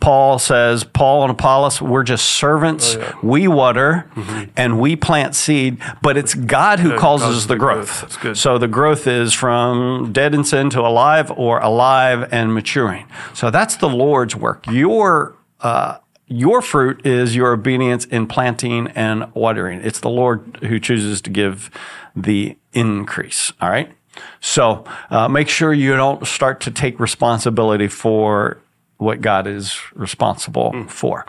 Paul 0.01 0.39
says, 0.39 0.83
"Paul 0.83 1.23
and 1.23 1.31
Apollos, 1.31 1.81
we're 1.81 2.03
just 2.03 2.27
servants. 2.27 2.97
Oh, 2.97 3.01
yeah. 3.01 3.15
We 3.23 3.49
water 3.49 4.11
mm-hmm. 4.15 4.51
and 4.57 4.81
we 4.81 4.97
plant 4.97 5.35
seed, 5.35 5.79
but 6.03 6.17
it's 6.17 6.35
God 6.35 6.81
who 6.81 6.99
causes 6.99 7.47
the, 7.47 7.57
growth. 7.57 7.87
growth. 7.87 8.01
That's 8.01 8.17
good. 8.17 8.37
So 8.37 8.59
the 8.59 8.69
growth 8.69 9.07
is 9.07 9.33
from 9.33 10.13
dead 10.13 10.35
and 10.35 10.47
sin 10.47 10.71
to 10.71 10.81
alive, 10.81 11.31
or 11.37 11.61
alive 11.61 12.29
and 12.33 12.53
maturing. 12.53 13.07
So 13.33 13.51
that's 13.51 13.77
the 13.77 13.89
Lord's 13.89 14.35
work. 14.35 14.67
Your 14.67 15.37
uh, 15.61 15.99
your 16.27 16.63
fruit 16.63 17.05
is 17.07 17.37
your 17.37 17.53
obedience 17.53 18.05
in 18.07 18.27
planting 18.27 18.89
and 18.89 19.33
watering. 19.35 19.81
It's 19.83 20.01
the 20.01 20.11
Lord 20.11 20.59
who 20.63 20.79
chooses 20.81 21.21
to 21.23 21.31
give 21.31 21.71
the 22.17 22.57
increase. 22.73 23.53
All 23.61 23.71
right. 23.71 23.93
So 24.41 24.85
uh, 25.11 25.29
make 25.29 25.49
sure 25.49 25.73
you 25.73 25.97
don't 25.97 26.27
start 26.27 26.61
to 26.63 26.71
take 26.71 27.01
responsibility 27.01 27.89
for 27.89 28.59
what 28.99 29.21
God 29.21 29.47
is 29.47 29.79
responsible 29.95 30.73
mm. 30.73 30.91
for. 30.91 31.27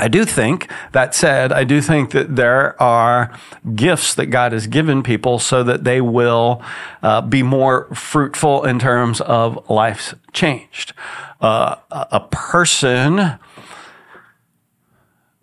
I 0.00 0.06
do 0.06 0.24
think, 0.24 0.70
that 0.92 1.12
said, 1.12 1.50
I 1.50 1.64
do 1.64 1.80
think 1.80 2.12
that 2.12 2.36
there 2.36 2.80
are 2.80 3.36
gifts 3.74 4.14
that 4.14 4.26
God 4.26 4.52
has 4.52 4.68
given 4.68 5.02
people 5.02 5.40
so 5.40 5.64
that 5.64 5.82
they 5.82 6.00
will 6.00 6.62
uh, 7.02 7.20
be 7.20 7.42
more 7.42 7.92
fruitful 7.92 8.64
in 8.64 8.78
terms 8.78 9.20
of 9.20 9.68
life's 9.68 10.14
changed. 10.32 10.92
Uh, 11.40 11.76
a 11.90 12.20
person 12.30 13.40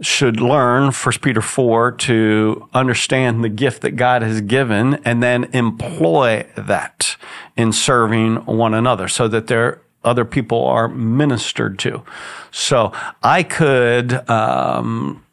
should 0.01 0.41
learn 0.41 0.91
1 0.91 1.13
Peter 1.21 1.41
4 1.41 1.91
to 1.93 2.69
understand 2.73 3.43
the 3.43 3.49
gift 3.49 3.81
that 3.81 3.91
God 3.91 4.21
has 4.21 4.41
given 4.41 4.95
and 5.05 5.23
then 5.23 5.45
employ 5.53 6.45
that 6.57 7.15
in 7.55 7.71
serving 7.71 8.45
one 8.45 8.73
another 8.73 9.07
so 9.07 9.27
that 9.29 9.47
there 9.47 9.81
other 10.03 10.25
people 10.25 10.65
are 10.65 10.87
ministered 10.87 11.79
to. 11.79 12.03
So 12.51 12.91
I 13.23 13.41
could 13.43 14.29
um, 14.29 15.25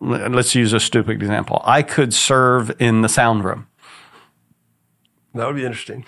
let's 0.00 0.54
use 0.54 0.72
a 0.72 0.80
stupid 0.80 1.12
example. 1.12 1.62
I 1.64 1.82
could 1.82 2.12
serve 2.12 2.74
in 2.80 3.02
the 3.02 3.08
sound 3.08 3.44
room. 3.44 3.66
That 5.34 5.46
would 5.46 5.56
be 5.56 5.64
interesting. 5.64 6.04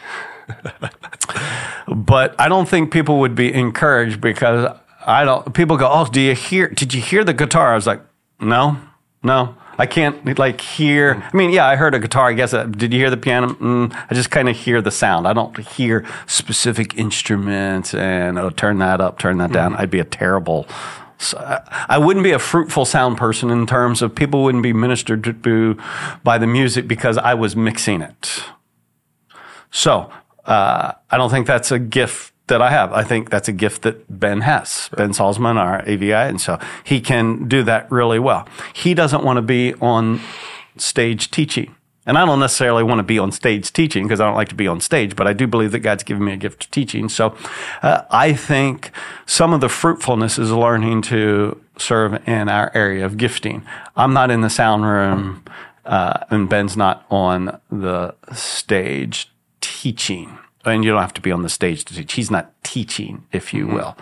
but 1.88 2.38
I 2.40 2.48
don't 2.48 2.68
think 2.68 2.92
people 2.92 3.20
would 3.20 3.34
be 3.34 3.52
encouraged 3.52 4.20
because 4.20 4.76
I 5.06 5.24
don't. 5.24 5.54
People 5.54 5.76
go, 5.76 5.88
"Oh, 5.90 6.06
do 6.06 6.20
you 6.20 6.34
hear? 6.34 6.68
Did 6.68 6.92
you 6.92 7.00
hear 7.00 7.24
the 7.24 7.32
guitar?" 7.32 7.72
I 7.72 7.74
was 7.74 7.86
like, 7.86 8.02
"No, 8.40 8.78
no." 9.22 9.54
I 9.78 9.86
can't 9.86 10.38
like 10.38 10.60
hear. 10.60 11.22
I 11.32 11.36
mean, 11.36 11.50
yeah, 11.50 11.66
I 11.66 11.76
heard 11.76 11.94
a 11.94 11.98
guitar. 11.98 12.28
I 12.28 12.32
guess. 12.32 12.54
Uh, 12.54 12.64
did 12.64 12.92
you 12.92 12.98
hear 12.98 13.10
the 13.10 13.16
piano? 13.16 13.48
Mm, 13.48 13.94
I 14.10 14.14
just 14.14 14.30
kind 14.30 14.48
of 14.48 14.56
hear 14.56 14.80
the 14.80 14.90
sound. 14.90 15.28
I 15.28 15.32
don't 15.32 15.56
hear 15.58 16.04
specific 16.26 16.96
instruments 16.96 17.94
and 17.94 18.38
oh, 18.38 18.50
turn 18.50 18.78
that 18.78 19.00
up, 19.00 19.18
turn 19.18 19.38
that 19.38 19.52
down. 19.52 19.72
Mm-hmm. 19.72 19.82
I'd 19.82 19.90
be 19.90 20.00
a 20.00 20.04
terrible. 20.04 20.66
So 21.18 21.38
I 21.88 21.98
wouldn't 21.98 22.24
be 22.24 22.32
a 22.32 22.38
fruitful 22.38 22.84
sound 22.84 23.16
person 23.16 23.50
in 23.50 23.66
terms 23.66 24.02
of 24.02 24.14
people 24.14 24.44
wouldn't 24.44 24.62
be 24.62 24.72
ministered 24.72 25.24
to 25.24 25.78
by 26.22 26.38
the 26.38 26.46
music 26.46 26.86
because 26.86 27.16
I 27.16 27.34
was 27.34 27.56
mixing 27.56 28.02
it. 28.02 28.44
So 29.70 30.10
uh, 30.44 30.92
I 31.10 31.16
don't 31.16 31.30
think 31.30 31.46
that's 31.46 31.70
a 31.70 31.78
gift 31.78 32.32
that 32.48 32.62
I 32.62 32.70
have. 32.70 32.92
I 32.92 33.02
think 33.02 33.30
that's 33.30 33.48
a 33.48 33.52
gift 33.52 33.82
that 33.82 34.20
Ben 34.20 34.42
has. 34.42 34.88
Ben 34.96 35.10
Salzman, 35.10 35.56
our 35.56 35.82
AVI, 35.86 36.12
and 36.12 36.40
so 36.40 36.58
he 36.84 37.00
can 37.00 37.48
do 37.48 37.62
that 37.64 37.90
really 37.90 38.18
well. 38.18 38.48
He 38.72 38.94
doesn't 38.94 39.24
want 39.24 39.36
to 39.38 39.42
be 39.42 39.74
on 39.74 40.20
stage 40.76 41.30
teaching. 41.30 41.74
And 42.08 42.16
I 42.16 42.24
don't 42.24 42.38
necessarily 42.38 42.84
want 42.84 43.00
to 43.00 43.02
be 43.02 43.18
on 43.18 43.32
stage 43.32 43.72
teaching 43.72 44.04
because 44.04 44.20
I 44.20 44.26
don't 44.26 44.36
like 44.36 44.48
to 44.50 44.54
be 44.54 44.68
on 44.68 44.80
stage, 44.80 45.16
but 45.16 45.26
I 45.26 45.32
do 45.32 45.48
believe 45.48 45.72
that 45.72 45.80
God's 45.80 46.04
given 46.04 46.24
me 46.24 46.32
a 46.32 46.36
gift 46.36 46.64
of 46.64 46.70
teaching. 46.70 47.08
So 47.08 47.36
uh, 47.82 48.02
I 48.10 48.32
think 48.32 48.92
some 49.26 49.52
of 49.52 49.60
the 49.60 49.68
fruitfulness 49.68 50.38
is 50.38 50.52
learning 50.52 51.02
to 51.02 51.60
serve 51.78 52.26
in 52.28 52.48
our 52.48 52.70
area 52.74 53.04
of 53.04 53.16
gifting. 53.16 53.66
I'm 53.96 54.12
not 54.12 54.30
in 54.30 54.42
the 54.42 54.50
sound 54.50 54.84
room, 54.84 55.42
uh, 55.84 56.20
and 56.30 56.48
Ben's 56.48 56.76
not 56.76 57.04
on 57.10 57.60
the 57.72 58.14
stage 58.32 59.28
teaching 59.60 60.38
and 60.74 60.84
you 60.84 60.90
don't 60.90 61.00
have 61.00 61.14
to 61.14 61.20
be 61.20 61.32
on 61.32 61.42
the 61.42 61.48
stage 61.48 61.84
to 61.86 61.94
teach. 61.94 62.12
He's 62.14 62.30
not 62.30 62.52
teaching, 62.62 63.24
if 63.32 63.54
you 63.54 63.66
mm-hmm. 63.66 63.76
will. 63.76 63.96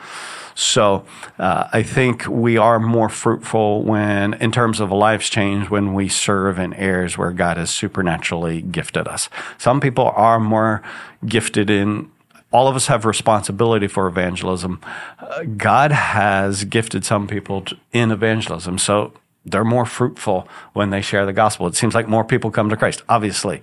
So 0.54 1.04
uh, 1.38 1.68
I 1.72 1.82
think 1.82 2.26
we 2.28 2.56
are 2.56 2.78
more 2.78 3.08
fruitful 3.08 3.82
when, 3.82 4.34
in 4.34 4.52
terms 4.52 4.80
of 4.80 4.90
a 4.90 4.94
life's 4.94 5.28
change, 5.28 5.68
when 5.68 5.94
we 5.94 6.08
serve 6.08 6.58
in 6.58 6.74
areas 6.74 7.18
where 7.18 7.32
God 7.32 7.56
has 7.56 7.70
supernaturally 7.70 8.62
gifted 8.62 9.08
us. 9.08 9.28
Some 9.58 9.80
people 9.80 10.12
are 10.14 10.38
more 10.38 10.82
gifted 11.26 11.70
in. 11.70 12.10
All 12.52 12.68
of 12.68 12.76
us 12.76 12.86
have 12.86 13.04
responsibility 13.04 13.88
for 13.88 14.06
evangelism. 14.06 14.80
Uh, 15.18 15.42
God 15.56 15.90
has 15.90 16.64
gifted 16.64 17.04
some 17.04 17.26
people 17.26 17.62
to, 17.62 17.76
in 17.92 18.12
evangelism, 18.12 18.78
so 18.78 19.12
they're 19.44 19.64
more 19.64 19.84
fruitful 19.84 20.48
when 20.72 20.90
they 20.90 21.00
share 21.02 21.26
the 21.26 21.32
gospel. 21.32 21.66
It 21.66 21.74
seems 21.74 21.94
like 21.94 22.08
more 22.08 22.24
people 22.24 22.52
come 22.52 22.70
to 22.70 22.76
Christ. 22.76 23.02
Obviously, 23.08 23.60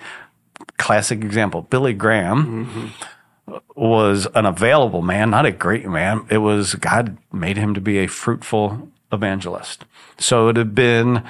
classic 0.78 1.24
example. 1.24 1.64
Billy 1.64 1.94
Graham 1.94 2.66
mm-hmm. 2.66 3.58
was 3.76 4.28
an 4.36 4.46
available 4.46 5.02
man, 5.02 5.30
not 5.30 5.46
a 5.46 5.52
great 5.52 5.88
man. 5.88 6.26
It 6.30 6.40
was 6.40 6.76
God 6.76 7.18
made 7.32 7.58
him 7.58 7.74
to 7.74 7.82
be 7.82 8.00
a 8.00 8.08
fruitful 8.08 8.90
evangelist. 9.12 9.86
So 10.18 10.44
it 10.44 10.46
would 10.46 10.58
have 10.58 10.76
been 10.76 11.24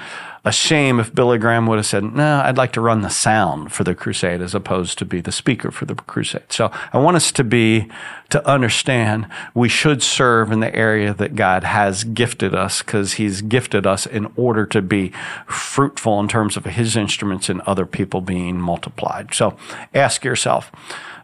a 0.44 0.50
shame 0.50 0.98
if 0.98 1.14
Billy 1.14 1.38
Graham 1.38 1.66
would 1.66 1.78
have 1.78 1.86
said, 1.86 2.02
No, 2.02 2.42
I'd 2.44 2.56
like 2.56 2.72
to 2.72 2.80
run 2.80 3.02
the 3.02 3.10
sound 3.10 3.72
for 3.72 3.84
the 3.84 3.94
crusade 3.94 4.40
as 4.40 4.54
opposed 4.54 4.98
to 4.98 5.04
be 5.04 5.20
the 5.20 5.30
speaker 5.30 5.70
for 5.70 5.84
the 5.84 5.94
crusade. 5.94 6.50
So 6.50 6.72
I 6.92 6.98
want 6.98 7.16
us 7.16 7.30
to 7.32 7.44
be, 7.44 7.88
to 8.30 8.44
understand 8.46 9.28
we 9.54 9.68
should 9.68 10.02
serve 10.02 10.50
in 10.50 10.58
the 10.60 10.74
area 10.74 11.14
that 11.14 11.36
God 11.36 11.62
has 11.62 12.02
gifted 12.02 12.54
us 12.54 12.82
because 12.82 13.14
He's 13.14 13.40
gifted 13.40 13.86
us 13.86 14.04
in 14.04 14.32
order 14.36 14.66
to 14.66 14.82
be 14.82 15.12
fruitful 15.46 16.18
in 16.18 16.26
terms 16.26 16.56
of 16.56 16.64
His 16.64 16.96
instruments 16.96 17.48
and 17.48 17.60
other 17.62 17.86
people 17.86 18.20
being 18.20 18.60
multiplied. 18.60 19.34
So 19.34 19.56
ask 19.94 20.24
yourself, 20.24 20.72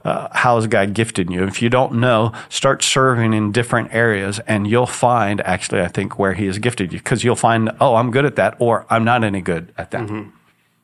uh, 0.04 0.28
how 0.32 0.56
has 0.56 0.66
God 0.66 0.94
gifted 0.94 1.30
you? 1.30 1.44
If 1.44 1.62
you 1.62 1.68
don't 1.68 1.94
know, 1.94 2.32
start 2.48 2.82
serving 2.82 3.32
in 3.32 3.52
different 3.52 3.92
areas 3.92 4.38
and 4.40 4.66
you'll 4.66 4.86
find 4.86 5.40
actually, 5.42 5.80
I 5.80 5.88
think, 5.88 6.18
where 6.18 6.34
He 6.34 6.46
has 6.46 6.58
gifted 6.58 6.92
you 6.92 6.98
because 6.98 7.24
you'll 7.24 7.36
find, 7.36 7.70
oh, 7.80 7.96
I'm 7.96 8.10
good 8.10 8.24
at 8.24 8.36
that 8.36 8.56
or 8.58 8.86
I'm 8.90 9.04
not 9.04 9.24
any 9.24 9.40
good 9.40 9.72
at 9.76 9.90
that. 9.90 10.02
Mm-hmm. 10.02 10.30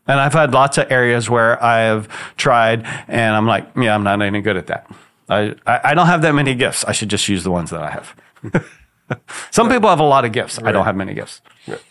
And 0.07 0.21
I've 0.21 0.35
had 0.35 0.53
lots 0.53 0.77
of 0.79 0.91
areas 0.91 1.31
where 1.31 1.63
I 1.63 1.81
have 1.81 2.09
tried 2.37 2.85
and 3.09 3.35
I'm 3.35 3.47
like, 3.47 3.69
yeah, 3.77 3.95
I'm 3.95 4.05
not 4.05 4.21
any 4.21 4.41
good 4.43 4.57
at 4.57 4.67
that. 4.67 4.91
I, 5.29 5.55
I, 5.67 5.95
don't 5.95 6.07
have 6.07 6.21
that 6.21 6.35
many 6.35 6.55
gifts. 6.55 6.85
I 6.85 6.93
should 6.93 7.09
just 7.09 7.27
use 7.31 7.45
the 7.45 7.51
ones 7.51 7.71
that 7.71 7.83
I 7.83 7.91
have. 7.91 8.15
Some 9.51 9.69
right. 9.69 9.77
people 9.77 9.89
have 9.89 10.01
a 10.01 10.05
lot 10.05 10.27
of 10.27 10.33
gifts. 10.33 10.59
Right. 10.59 10.69
I 10.69 10.73
don't 10.73 10.85
have 10.85 10.97
many 10.97 11.15
gifts. 11.15 11.41
Right. 11.67 11.83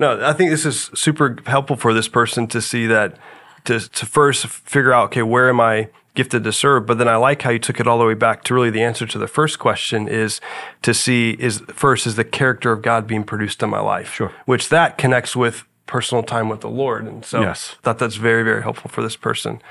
No, 0.00 0.26
I 0.26 0.32
think 0.32 0.50
this 0.50 0.66
is 0.66 0.90
super 0.94 1.36
helpful 1.46 1.76
for 1.76 1.94
this 1.94 2.08
person 2.08 2.48
to 2.48 2.60
see 2.60 2.86
that 2.86 3.16
to, 3.64 3.80
to 3.80 4.06
first 4.06 4.46
figure 4.46 4.92
out, 4.92 5.06
okay, 5.06 5.22
where 5.22 5.48
am 5.48 5.60
I 5.60 5.90
gifted 6.16 6.42
to 6.44 6.52
serve. 6.52 6.86
But 6.86 6.98
then 6.98 7.06
I 7.08 7.16
like 7.16 7.42
how 7.42 7.50
you 7.50 7.58
took 7.60 7.78
it 7.78 7.86
all 7.86 7.98
the 7.98 8.04
way 8.04 8.14
back 8.14 8.42
to 8.44 8.54
really 8.54 8.70
the 8.70 8.82
answer 8.82 9.06
to 9.06 9.18
the 9.18 9.28
first 9.28 9.58
question 9.60 10.08
is 10.08 10.40
to 10.82 10.92
see 10.92 11.36
is 11.38 11.60
first 11.68 12.06
is 12.06 12.16
the 12.16 12.24
character 12.24 12.72
of 12.72 12.82
God 12.82 13.06
being 13.06 13.22
produced 13.22 13.62
in 13.62 13.70
my 13.70 13.80
life. 13.80 14.12
Sure. 14.14 14.32
Which 14.46 14.68
that 14.70 14.98
connects 14.98 15.36
with 15.36 15.64
personal 15.86 16.24
time 16.24 16.48
with 16.48 16.62
the 16.62 16.68
Lord. 16.68 17.04
And 17.06 17.24
so 17.24 17.40
Yes. 17.42 17.76
I 17.78 17.82
thought 17.82 17.98
that's 17.98 18.16
very, 18.16 18.42
very 18.42 18.62
helpful 18.62 18.90
for 18.90 19.02
this 19.02 19.14
person. 19.16 19.62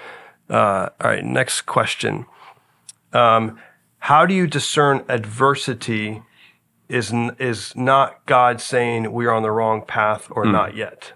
Uh, 0.50 0.90
all 1.02 1.10
right, 1.10 1.26
next 1.26 1.64
question. 1.64 2.26
Um, 3.12 3.60
how 4.00 4.26
do 4.26 4.34
you 4.34 4.48
discern 4.48 5.04
adversity 5.10 6.22
is 6.88 7.12
n- 7.12 7.36
is 7.40 7.76
not 7.76 8.24
God 8.28 8.62
saying 8.62 9.12
we 9.12 9.26
are 9.26 9.34
on 9.34 9.42
the 9.42 9.52
wrong 9.52 9.82
path 9.86 10.28
or 10.30 10.46
not 10.46 10.76
yet? 10.76 11.14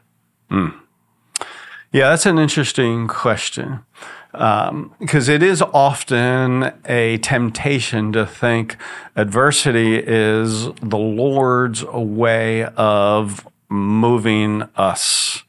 Yeah, 1.92 2.10
that's 2.10 2.26
an 2.26 2.38
interesting 2.40 3.08
question 3.08 3.86
Um, 4.34 4.94
because 5.00 5.28
it 5.28 5.42
is 5.42 5.62
often 5.62 6.72
a 6.86 7.18
temptation 7.18 8.12
to 8.14 8.28
think 8.28 8.78
adversity 9.16 9.96
is 9.98 10.66
the 10.74 10.98
Lord's 10.98 11.84
way 11.84 12.66
of 12.66 13.48
moving 13.70 14.64
us 14.76 15.44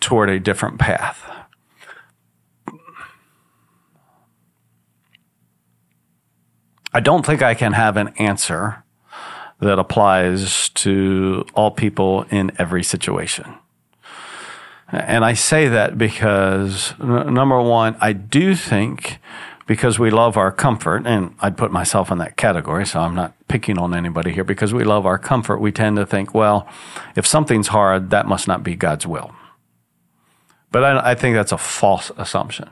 toward 0.00 0.28
a 0.28 0.40
different 0.40 0.78
path. 0.80 1.30
I 6.92 6.98
don't 6.98 7.24
think 7.24 7.42
I 7.42 7.54
can 7.54 7.74
have 7.74 7.96
an 7.96 8.08
answer 8.18 8.82
that 9.60 9.78
applies 9.78 10.70
to 10.70 11.46
all 11.54 11.70
people 11.70 12.24
in 12.30 12.50
every 12.58 12.82
situation. 12.82 13.54
And 14.92 15.24
I 15.24 15.34
say 15.34 15.68
that 15.68 15.96
because, 15.96 16.94
n- 17.00 17.34
number 17.34 17.60
one, 17.60 17.96
I 18.00 18.12
do 18.12 18.54
think 18.54 19.18
because 19.66 20.00
we 20.00 20.10
love 20.10 20.36
our 20.36 20.50
comfort, 20.50 21.06
and 21.06 21.32
I'd 21.38 21.56
put 21.56 21.70
myself 21.70 22.10
in 22.10 22.18
that 22.18 22.36
category, 22.36 22.84
so 22.84 22.98
I'm 22.98 23.14
not 23.14 23.34
picking 23.46 23.78
on 23.78 23.94
anybody 23.94 24.32
here, 24.32 24.42
because 24.42 24.74
we 24.74 24.82
love 24.82 25.06
our 25.06 25.16
comfort, 25.16 25.60
we 25.60 25.70
tend 25.70 25.96
to 25.96 26.04
think, 26.04 26.34
well, 26.34 26.66
if 27.14 27.24
something's 27.24 27.68
hard, 27.68 28.10
that 28.10 28.26
must 28.26 28.48
not 28.48 28.64
be 28.64 28.74
God's 28.74 29.06
will. 29.06 29.30
But 30.72 30.82
I, 30.82 31.12
I 31.12 31.14
think 31.14 31.36
that's 31.36 31.52
a 31.52 31.58
false 31.58 32.10
assumption. 32.16 32.68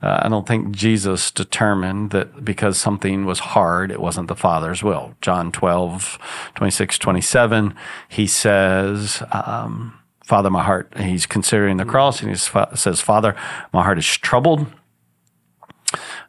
Uh, 0.00 0.20
I 0.22 0.28
don't 0.30 0.46
think 0.46 0.74
Jesus 0.74 1.30
determined 1.30 2.10
that 2.12 2.42
because 2.42 2.78
something 2.78 3.26
was 3.26 3.38
hard, 3.38 3.90
it 3.90 4.00
wasn't 4.00 4.28
the 4.28 4.34
Father's 4.34 4.82
will. 4.82 5.14
John 5.20 5.52
12, 5.52 6.18
26, 6.54 6.98
27, 6.98 7.74
he 8.08 8.26
says, 8.26 9.22
um, 9.30 9.98
Father, 10.24 10.50
my 10.50 10.62
heart, 10.62 10.92
he's 10.96 11.26
considering 11.26 11.76
the 11.76 11.84
cross 11.84 12.20
and 12.20 12.30
he 12.30 12.36
says, 12.36 13.00
Father, 13.00 13.36
my 13.72 13.82
heart 13.82 13.98
is 13.98 14.06
troubled. 14.06 14.66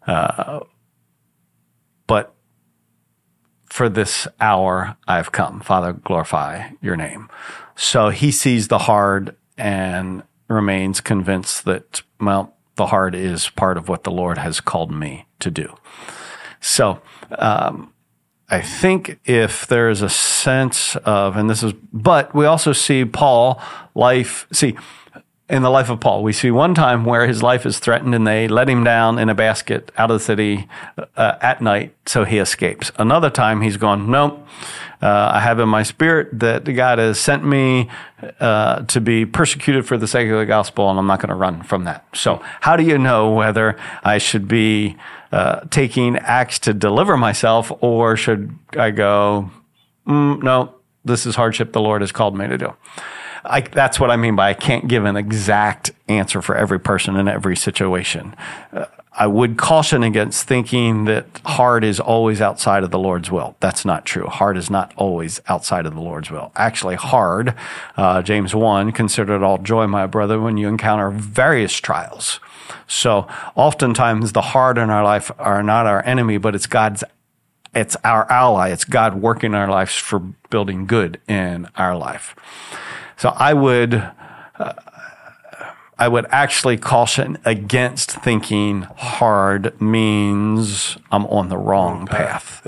Uh, 0.06 0.60
but 2.06 2.36
for 3.66 3.90
this 3.90 4.28
hour 4.40 4.98
I've 5.08 5.32
come. 5.32 5.62
Father, 5.62 5.94
glorify 5.94 6.70
your 6.82 6.96
name. 6.96 7.30
So 7.76 8.10
he 8.10 8.32
sees 8.32 8.68
the 8.68 8.80
hard 8.80 9.36
and 9.58 10.24
remains 10.50 11.02
convinced 11.02 11.66
that, 11.66 12.04
well, 12.20 12.54
the 12.76 12.88
hard 12.88 13.16
is 13.16 13.50
part 13.50 13.78
of 13.78 13.88
what 13.88 14.04
the 14.04 14.12
Lord 14.12 14.38
has 14.38 14.60
called 14.60 14.92
me 14.92 15.26
to 15.40 15.50
do. 15.50 15.74
So, 16.60 17.02
um, 17.40 17.94
I 18.50 18.62
think 18.62 19.20
if 19.26 19.66
there's 19.68 20.02
a 20.02 20.10
sense 20.10 20.96
of, 20.98 21.36
and 21.36 21.50
this 21.50 21.64
is, 21.64 21.74
but 21.92 22.36
we 22.36 22.46
also 22.46 22.74
see 22.74 23.04
Paul 23.04 23.62
life, 23.96 24.46
see, 24.52 24.76
in 25.48 25.62
the 25.62 25.70
life 25.70 25.90
of 25.90 26.00
Paul, 26.00 26.24
we 26.24 26.34
see 26.34 26.50
one 26.50 26.74
time 26.74 27.06
where 27.06 27.28
his 27.28 27.44
life 27.44 27.68
is 27.68 27.78
threatened 27.78 28.16
and 28.16 28.26
they 28.26 28.48
let 28.48 28.68
him 28.68 28.84
down 28.84 29.20
in 29.20 29.30
a 29.30 29.36
basket 29.36 29.92
out 29.96 30.10
of 30.10 30.20
the 30.20 30.24
city 30.24 30.68
uh, 31.16 31.38
at 31.40 31.62
night, 31.62 31.96
so 32.08 32.24
he 32.24 32.40
escapes. 32.40 32.92
Another 32.98 33.30
time 33.30 33.62
he's 33.62 33.78
gone, 33.78 34.10
nope, 34.10 34.48
uh, 35.04 35.32
I 35.34 35.42
have 35.42 35.60
in 35.60 35.70
my 35.70 35.84
spirit 35.84 36.40
that 36.40 36.64
God 36.64 36.98
has 36.98 37.20
sent 37.20 37.46
me 37.46 37.92
uh, 38.40 38.84
to 38.84 39.00
be 39.00 39.24
persecuted 39.28 39.86
for 39.86 39.98
the 39.98 40.08
sake 40.08 40.30
of 40.30 40.40
the 40.40 40.48
gospel, 40.48 40.90
and 40.90 40.98
I'm 40.98 41.06
not 41.06 41.20
going 41.20 41.30
to 41.30 41.36
run 41.36 41.62
from 41.62 41.84
that. 41.84 42.06
So, 42.14 42.42
how 42.62 42.76
do 42.76 42.84
you 42.84 42.98
know 42.98 43.32
whether 43.32 43.78
I 44.04 44.18
should 44.18 44.48
be 44.48 44.98
uh, 45.32 45.60
taking 45.70 46.18
acts 46.18 46.58
to 46.60 46.74
deliver 46.74 47.18
myself, 47.18 47.72
or 47.82 48.18
should 48.18 48.58
I 48.76 48.90
go, 48.90 49.52
mm, 50.08 50.42
no, 50.42 50.74
this 51.04 51.28
is 51.28 51.36
hardship 51.36 51.72
the 51.72 51.82
Lord 51.82 52.02
has 52.02 52.12
called 52.12 52.36
me 52.36 52.48
to 52.48 52.58
do? 52.58 52.74
I, 53.46 53.62
that's 53.62 54.00
what 54.00 54.12
I 54.12 54.18
mean 54.18 54.36
by 54.36 54.50
I 54.50 54.54
can't 54.54 54.88
give 54.88 55.06
an 55.06 55.16
exact 55.16 55.92
answer 56.08 56.42
for 56.42 56.56
every 56.56 56.80
person 56.80 57.16
in 57.16 57.28
every 57.28 57.56
situation. 57.56 58.36
Uh, 58.74 58.86
I 59.18 59.28
would 59.28 59.58
caution 59.58 60.04
against 60.04 60.46
thinking 60.46 61.06
that 61.06 61.26
hard 61.46 61.86
is 61.86 62.02
always 62.02 62.42
outside 62.42 62.84
of 62.84 62.92
the 62.92 63.00
Lord's 63.00 63.32
will. 63.32 63.56
That's 63.62 63.86
not 63.86 64.06
true. 64.06 64.26
Hard 64.28 64.58
is 64.58 64.70
not 64.70 64.94
always 64.98 65.40
outside 65.48 65.86
of 65.86 65.96
the 65.96 66.02
Lord's 66.02 66.30
will. 66.30 66.52
Actually, 66.56 66.96
hard, 66.96 67.56
uh, 67.96 68.22
James 68.22 68.54
1, 68.54 68.92
consider 68.92 69.36
it 69.36 69.44
all 69.44 69.58
joy, 69.58 69.88
my 69.88 70.06
brother, 70.06 70.42
when 70.42 70.58
you 70.58 70.68
encounter 70.68 71.12
various 71.12 71.78
trials. 71.78 72.42
So 72.88 73.28
oftentimes 73.56 74.34
the 74.34 74.42
hard 74.42 74.78
in 74.78 74.90
our 74.90 75.04
life 75.04 75.32
are 75.40 75.64
not 75.64 75.86
our 75.86 76.04
enemy, 76.06 76.38
but 76.38 76.54
it's 76.54 76.68
God's 76.68 77.04
it's 77.74 77.98
our 78.06 78.30
ally. 78.32 78.70
It's 78.70 78.86
God 78.86 79.16
working 79.22 79.52
in 79.52 79.56
our 79.56 79.70
lives 79.70 79.94
for 79.96 80.20
building 80.50 80.86
good 80.86 81.20
in 81.28 81.68
our 81.76 81.98
life. 81.98 82.34
So 83.18 83.30
I 83.30 83.54
would, 83.54 83.94
uh, 83.94 84.74
I 85.98 86.08
would 86.08 86.26
actually 86.30 86.78
caution 86.78 87.38
against 87.46 88.12
thinking 88.12 88.82
hard 88.98 89.80
means 89.82 90.98
I'm 91.12 91.26
on 91.28 91.50
the 91.50 91.58
wrong 91.58 92.08
path. 92.08 92.62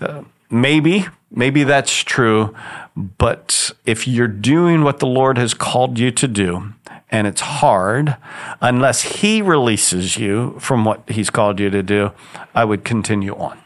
Uh, 0.00 0.22
maybe, 0.50 1.06
maybe 1.30 1.64
that's 1.64 2.02
true, 2.02 2.54
but 2.96 3.72
if 3.84 4.08
you're 4.08 4.28
doing 4.28 4.84
what 4.84 4.98
the 4.98 5.06
Lord 5.06 5.36
has 5.38 5.54
called 5.54 5.98
you 5.98 6.10
to 6.12 6.26
do, 6.26 6.72
and 7.10 7.26
it's 7.26 7.42
hard, 7.42 8.16
unless 8.62 9.02
He 9.02 9.42
releases 9.42 10.16
you 10.16 10.56
from 10.58 10.84
what 10.84 11.02
He's 11.08 11.28
called 11.28 11.60
you 11.60 11.68
to 11.68 11.82
do, 11.82 12.12
I 12.54 12.64
would 12.64 12.84
continue 12.84 13.34
on. 13.36 13.58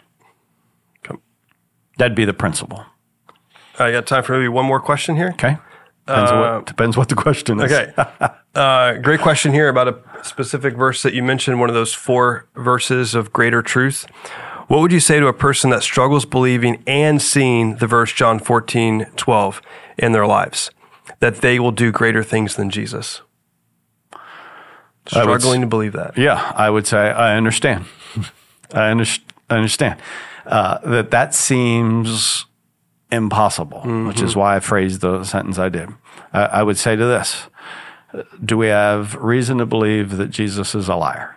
That'd 1.99 2.17
be 2.17 2.25
the 2.25 2.35
principle. 2.35 2.85
I 3.79 3.91
got 3.93 4.07
time 4.07 4.23
for 4.23 4.33
maybe 4.33 4.49
one 4.49 4.67
more 4.67 4.81
question 4.81 5.17
here. 5.17 5.31
Okay. 5.31 5.59
Depends, 6.07 6.31
what, 6.31 6.67
depends 6.67 6.97
what 6.97 7.09
the 7.09 7.17
question 7.17 7.61
is. 7.61 7.73
Okay. 7.73 7.93
uh, 8.55 8.95
great 8.95 9.21
question 9.21 9.53
here 9.53 9.69
about 9.69 9.89
a 9.89 10.25
specific 10.25 10.77
verse 10.77 11.03
that 11.03 11.15
you 11.15 11.23
mentioned, 11.23 11.59
one 11.59 11.69
of 11.69 11.75
those 11.75 11.93
four 11.93 12.47
verses 12.55 13.17
of 13.17 13.33
greater 13.33 13.61
truth. 13.61 14.07
What 14.69 14.81
would 14.81 14.93
you 14.93 15.01
say 15.01 15.19
to 15.19 15.27
a 15.27 15.33
person 15.33 15.71
that 15.71 15.83
struggles 15.83 16.25
believing 16.25 16.83
and 16.87 17.21
seeing 17.21 17.77
the 17.77 17.87
verse 17.89 18.13
John 18.13 18.39
14, 18.39 19.07
12 19.17 19.63
in 19.99 20.13
their 20.13 20.27
lives? 20.27 20.71
That 21.21 21.37
they 21.37 21.59
will 21.59 21.73
do 21.73 21.91
greater 21.91 22.23
things 22.23 22.55
than 22.55 22.71
Jesus. 22.71 23.23
I 25.13 25.25
would 25.25 25.41
Struggling 25.41 25.61
to 25.61 25.67
believe 25.67 25.93
that. 25.93 26.17
Yeah, 26.17 26.53
I 26.57 26.71
would 26.71 26.87
say 26.87 26.99
I 26.99 27.37
understand. 27.37 27.87
I, 28.73 28.91
under, 28.91 29.05
I 29.51 29.57
understand 29.57 30.01
uh, 30.47 30.79
that 30.79 31.11
that 31.11 31.35
seems 31.35 32.47
impossible, 33.11 33.81
which 34.07 34.21
is 34.21 34.35
why 34.37 34.57
I 34.57 34.61
phrased 34.61 35.01
the 35.01 35.25
sentence 35.25 35.59
I 35.59 35.69
did. 35.69 35.89
I, 36.33 36.43
I 36.45 36.63
would 36.63 36.77
say 36.77 36.97
to 36.97 37.05
this: 37.05 37.47
Do 38.45 38.57
we 38.57 38.69
have 38.69 39.15
reason 39.17 39.59
to 39.59 39.67
believe 39.67 40.17
that 40.17 40.29
Jesus 40.31 40.75
is 40.75 40.89
a 40.89 40.97
liar? 40.97 41.37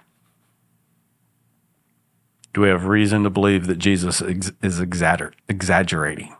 Do 2.54 2.62
we 2.62 2.70
have 2.70 2.86
reason 2.86 3.24
to 3.24 3.30
believe 3.30 3.68
that 3.68 3.78
Jesus 3.78 4.22
ex- 4.22 4.52
is 4.62 4.80
exagger- 4.82 5.34
exaggerating? 5.48 6.36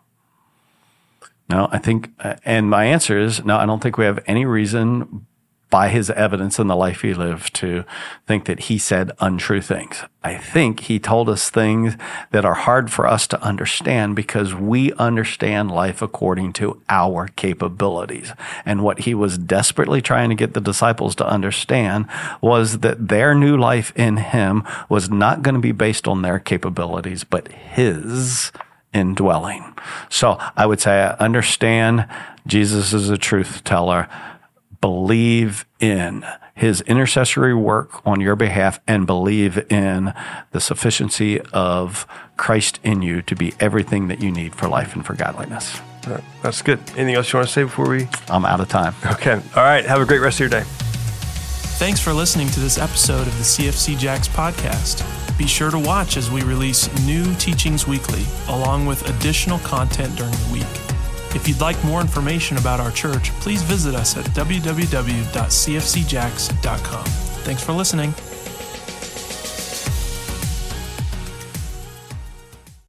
No, 1.50 1.68
I 1.72 1.78
think, 1.80 2.12
uh, 2.20 2.36
and 2.46 2.70
my 2.70 2.86
answer 2.86 3.18
is 3.20 3.44
no, 3.44 3.58
I 3.58 3.66
don't 3.66 3.82
think 3.82 3.98
we 3.98 4.06
have 4.06 4.20
any 4.28 4.46
reason 4.46 5.26
by 5.70 5.90
his 5.90 6.10
evidence 6.10 6.58
and 6.58 6.70
the 6.70 6.76
life 6.76 7.02
he 7.02 7.14
lived 7.14 7.54
to 7.56 7.84
think 8.26 8.46
that 8.46 8.62
he 8.62 8.78
said 8.78 9.12
untrue 9.20 9.62
things. 9.62 10.04
I 10.24 10.36
think 10.36 10.82
he 10.82 11.00
told 11.00 11.30
us 11.30 11.50
things 11.50 11.96
that 12.32 12.44
are 12.44 12.56
hard 12.56 12.92
for 12.92 13.06
us 13.06 13.28
to 13.28 13.42
understand 13.42 14.16
because 14.16 14.56
we 14.56 14.92
understand 14.94 15.72
life 15.72 16.02
according 16.02 16.54
to 16.54 16.82
our 16.90 17.28
capabilities. 17.28 18.34
And 18.66 18.84
what 18.84 19.02
he 19.02 19.14
was 19.14 19.38
desperately 19.38 20.02
trying 20.02 20.30
to 20.30 20.36
get 20.36 20.54
the 20.54 20.62
disciples 20.62 21.14
to 21.16 21.28
understand 21.28 22.08
was 22.42 22.80
that 22.80 23.08
their 23.08 23.36
new 23.36 23.56
life 23.56 23.94
in 23.96 24.18
him 24.18 24.64
was 24.90 25.10
not 25.10 25.44
going 25.44 25.56
to 25.56 25.62
be 25.62 25.72
based 25.72 26.08
on 26.08 26.24
their 26.24 26.40
capabilities, 26.40 27.24
but 27.24 27.52
his 27.52 28.52
indwelling. 28.92 29.74
So 30.10 30.38
I 30.58 30.66
would 30.66 30.82
say 30.82 31.04
I 31.04 31.12
understand 31.24 32.08
Jesus 32.48 32.92
is 32.92 33.10
a 33.10 33.18
truth 33.18 33.64
teller 33.64 34.10
believe 34.82 35.66
in 35.80 36.26
his 36.56 36.82
intercessory 36.82 37.54
work 37.54 38.06
on 38.06 38.22
your 38.22 38.36
behalf 38.36 38.80
and 38.88 39.06
believe 39.06 39.58
in 39.72 40.14
the 40.52 40.60
sufficiency 40.60 41.40
of 41.54 42.06
Christ 42.38 42.80
in 42.84 43.02
you 43.02 43.22
to 43.24 43.36
be 43.36 43.54
everything 43.60 44.08
that 44.08 44.22
you 44.22 44.32
need 44.32 44.56
for 44.56 44.68
life 44.68 44.96
and 44.96 45.06
for 45.06 45.16
godliness. 45.16 45.80
All 46.08 46.14
right, 46.14 46.24
That's 46.42 46.62
good. 46.62 46.80
Anything 46.92 47.16
else 47.16 47.32
you 47.32 47.38
want 47.38 47.48
to 47.48 47.54
say 47.54 47.64
before 47.64 47.90
we? 47.90 48.08
I'm 48.30 48.46
out 48.46 48.60
of 48.60 48.70
time. 48.70 48.96
Okay. 49.06 49.34
All 49.34 49.64
right. 49.64 49.86
Have 49.86 50.02
a 50.02 50.06
great 50.06 50.20
rest 50.20 50.40
of 50.40 50.50
your 50.52 50.62
day. 50.62 50.64
Thanks 51.80 52.00
for 52.00 52.12
listening 52.12 52.50
to 52.50 52.60
this 52.60 52.78
episode 52.78 53.28
of 53.28 53.38
the 53.38 53.44
CFC 53.44 53.98
Jacks 53.98 54.28
podcast. 54.28 55.06
Be 55.38 55.48
sure 55.48 55.72
to 55.72 55.80
watch 55.80 56.18
as 56.18 56.30
we 56.30 56.42
release 56.42 56.90
new 57.06 57.34
teachings 57.36 57.88
weekly, 57.88 58.26
along 58.50 58.86
with 58.86 59.08
additional 59.10 59.60
content 59.60 60.14
during 60.18 60.34
the 60.34 60.50
week. 60.52 60.89
If 61.36 61.48
you'd 61.48 61.62
like 61.62 61.82
more 61.84 62.02
information 62.02 62.58
about 62.58 62.80
our 62.80 62.92
church, 62.92 63.30
please 63.40 63.62
visit 63.62 63.94
us 63.96 64.18
at 64.18 64.26
www.cfcjacks.com. 64.26 67.06
Thanks 67.06 67.64
for 67.64 67.74
listening. 67.74 68.14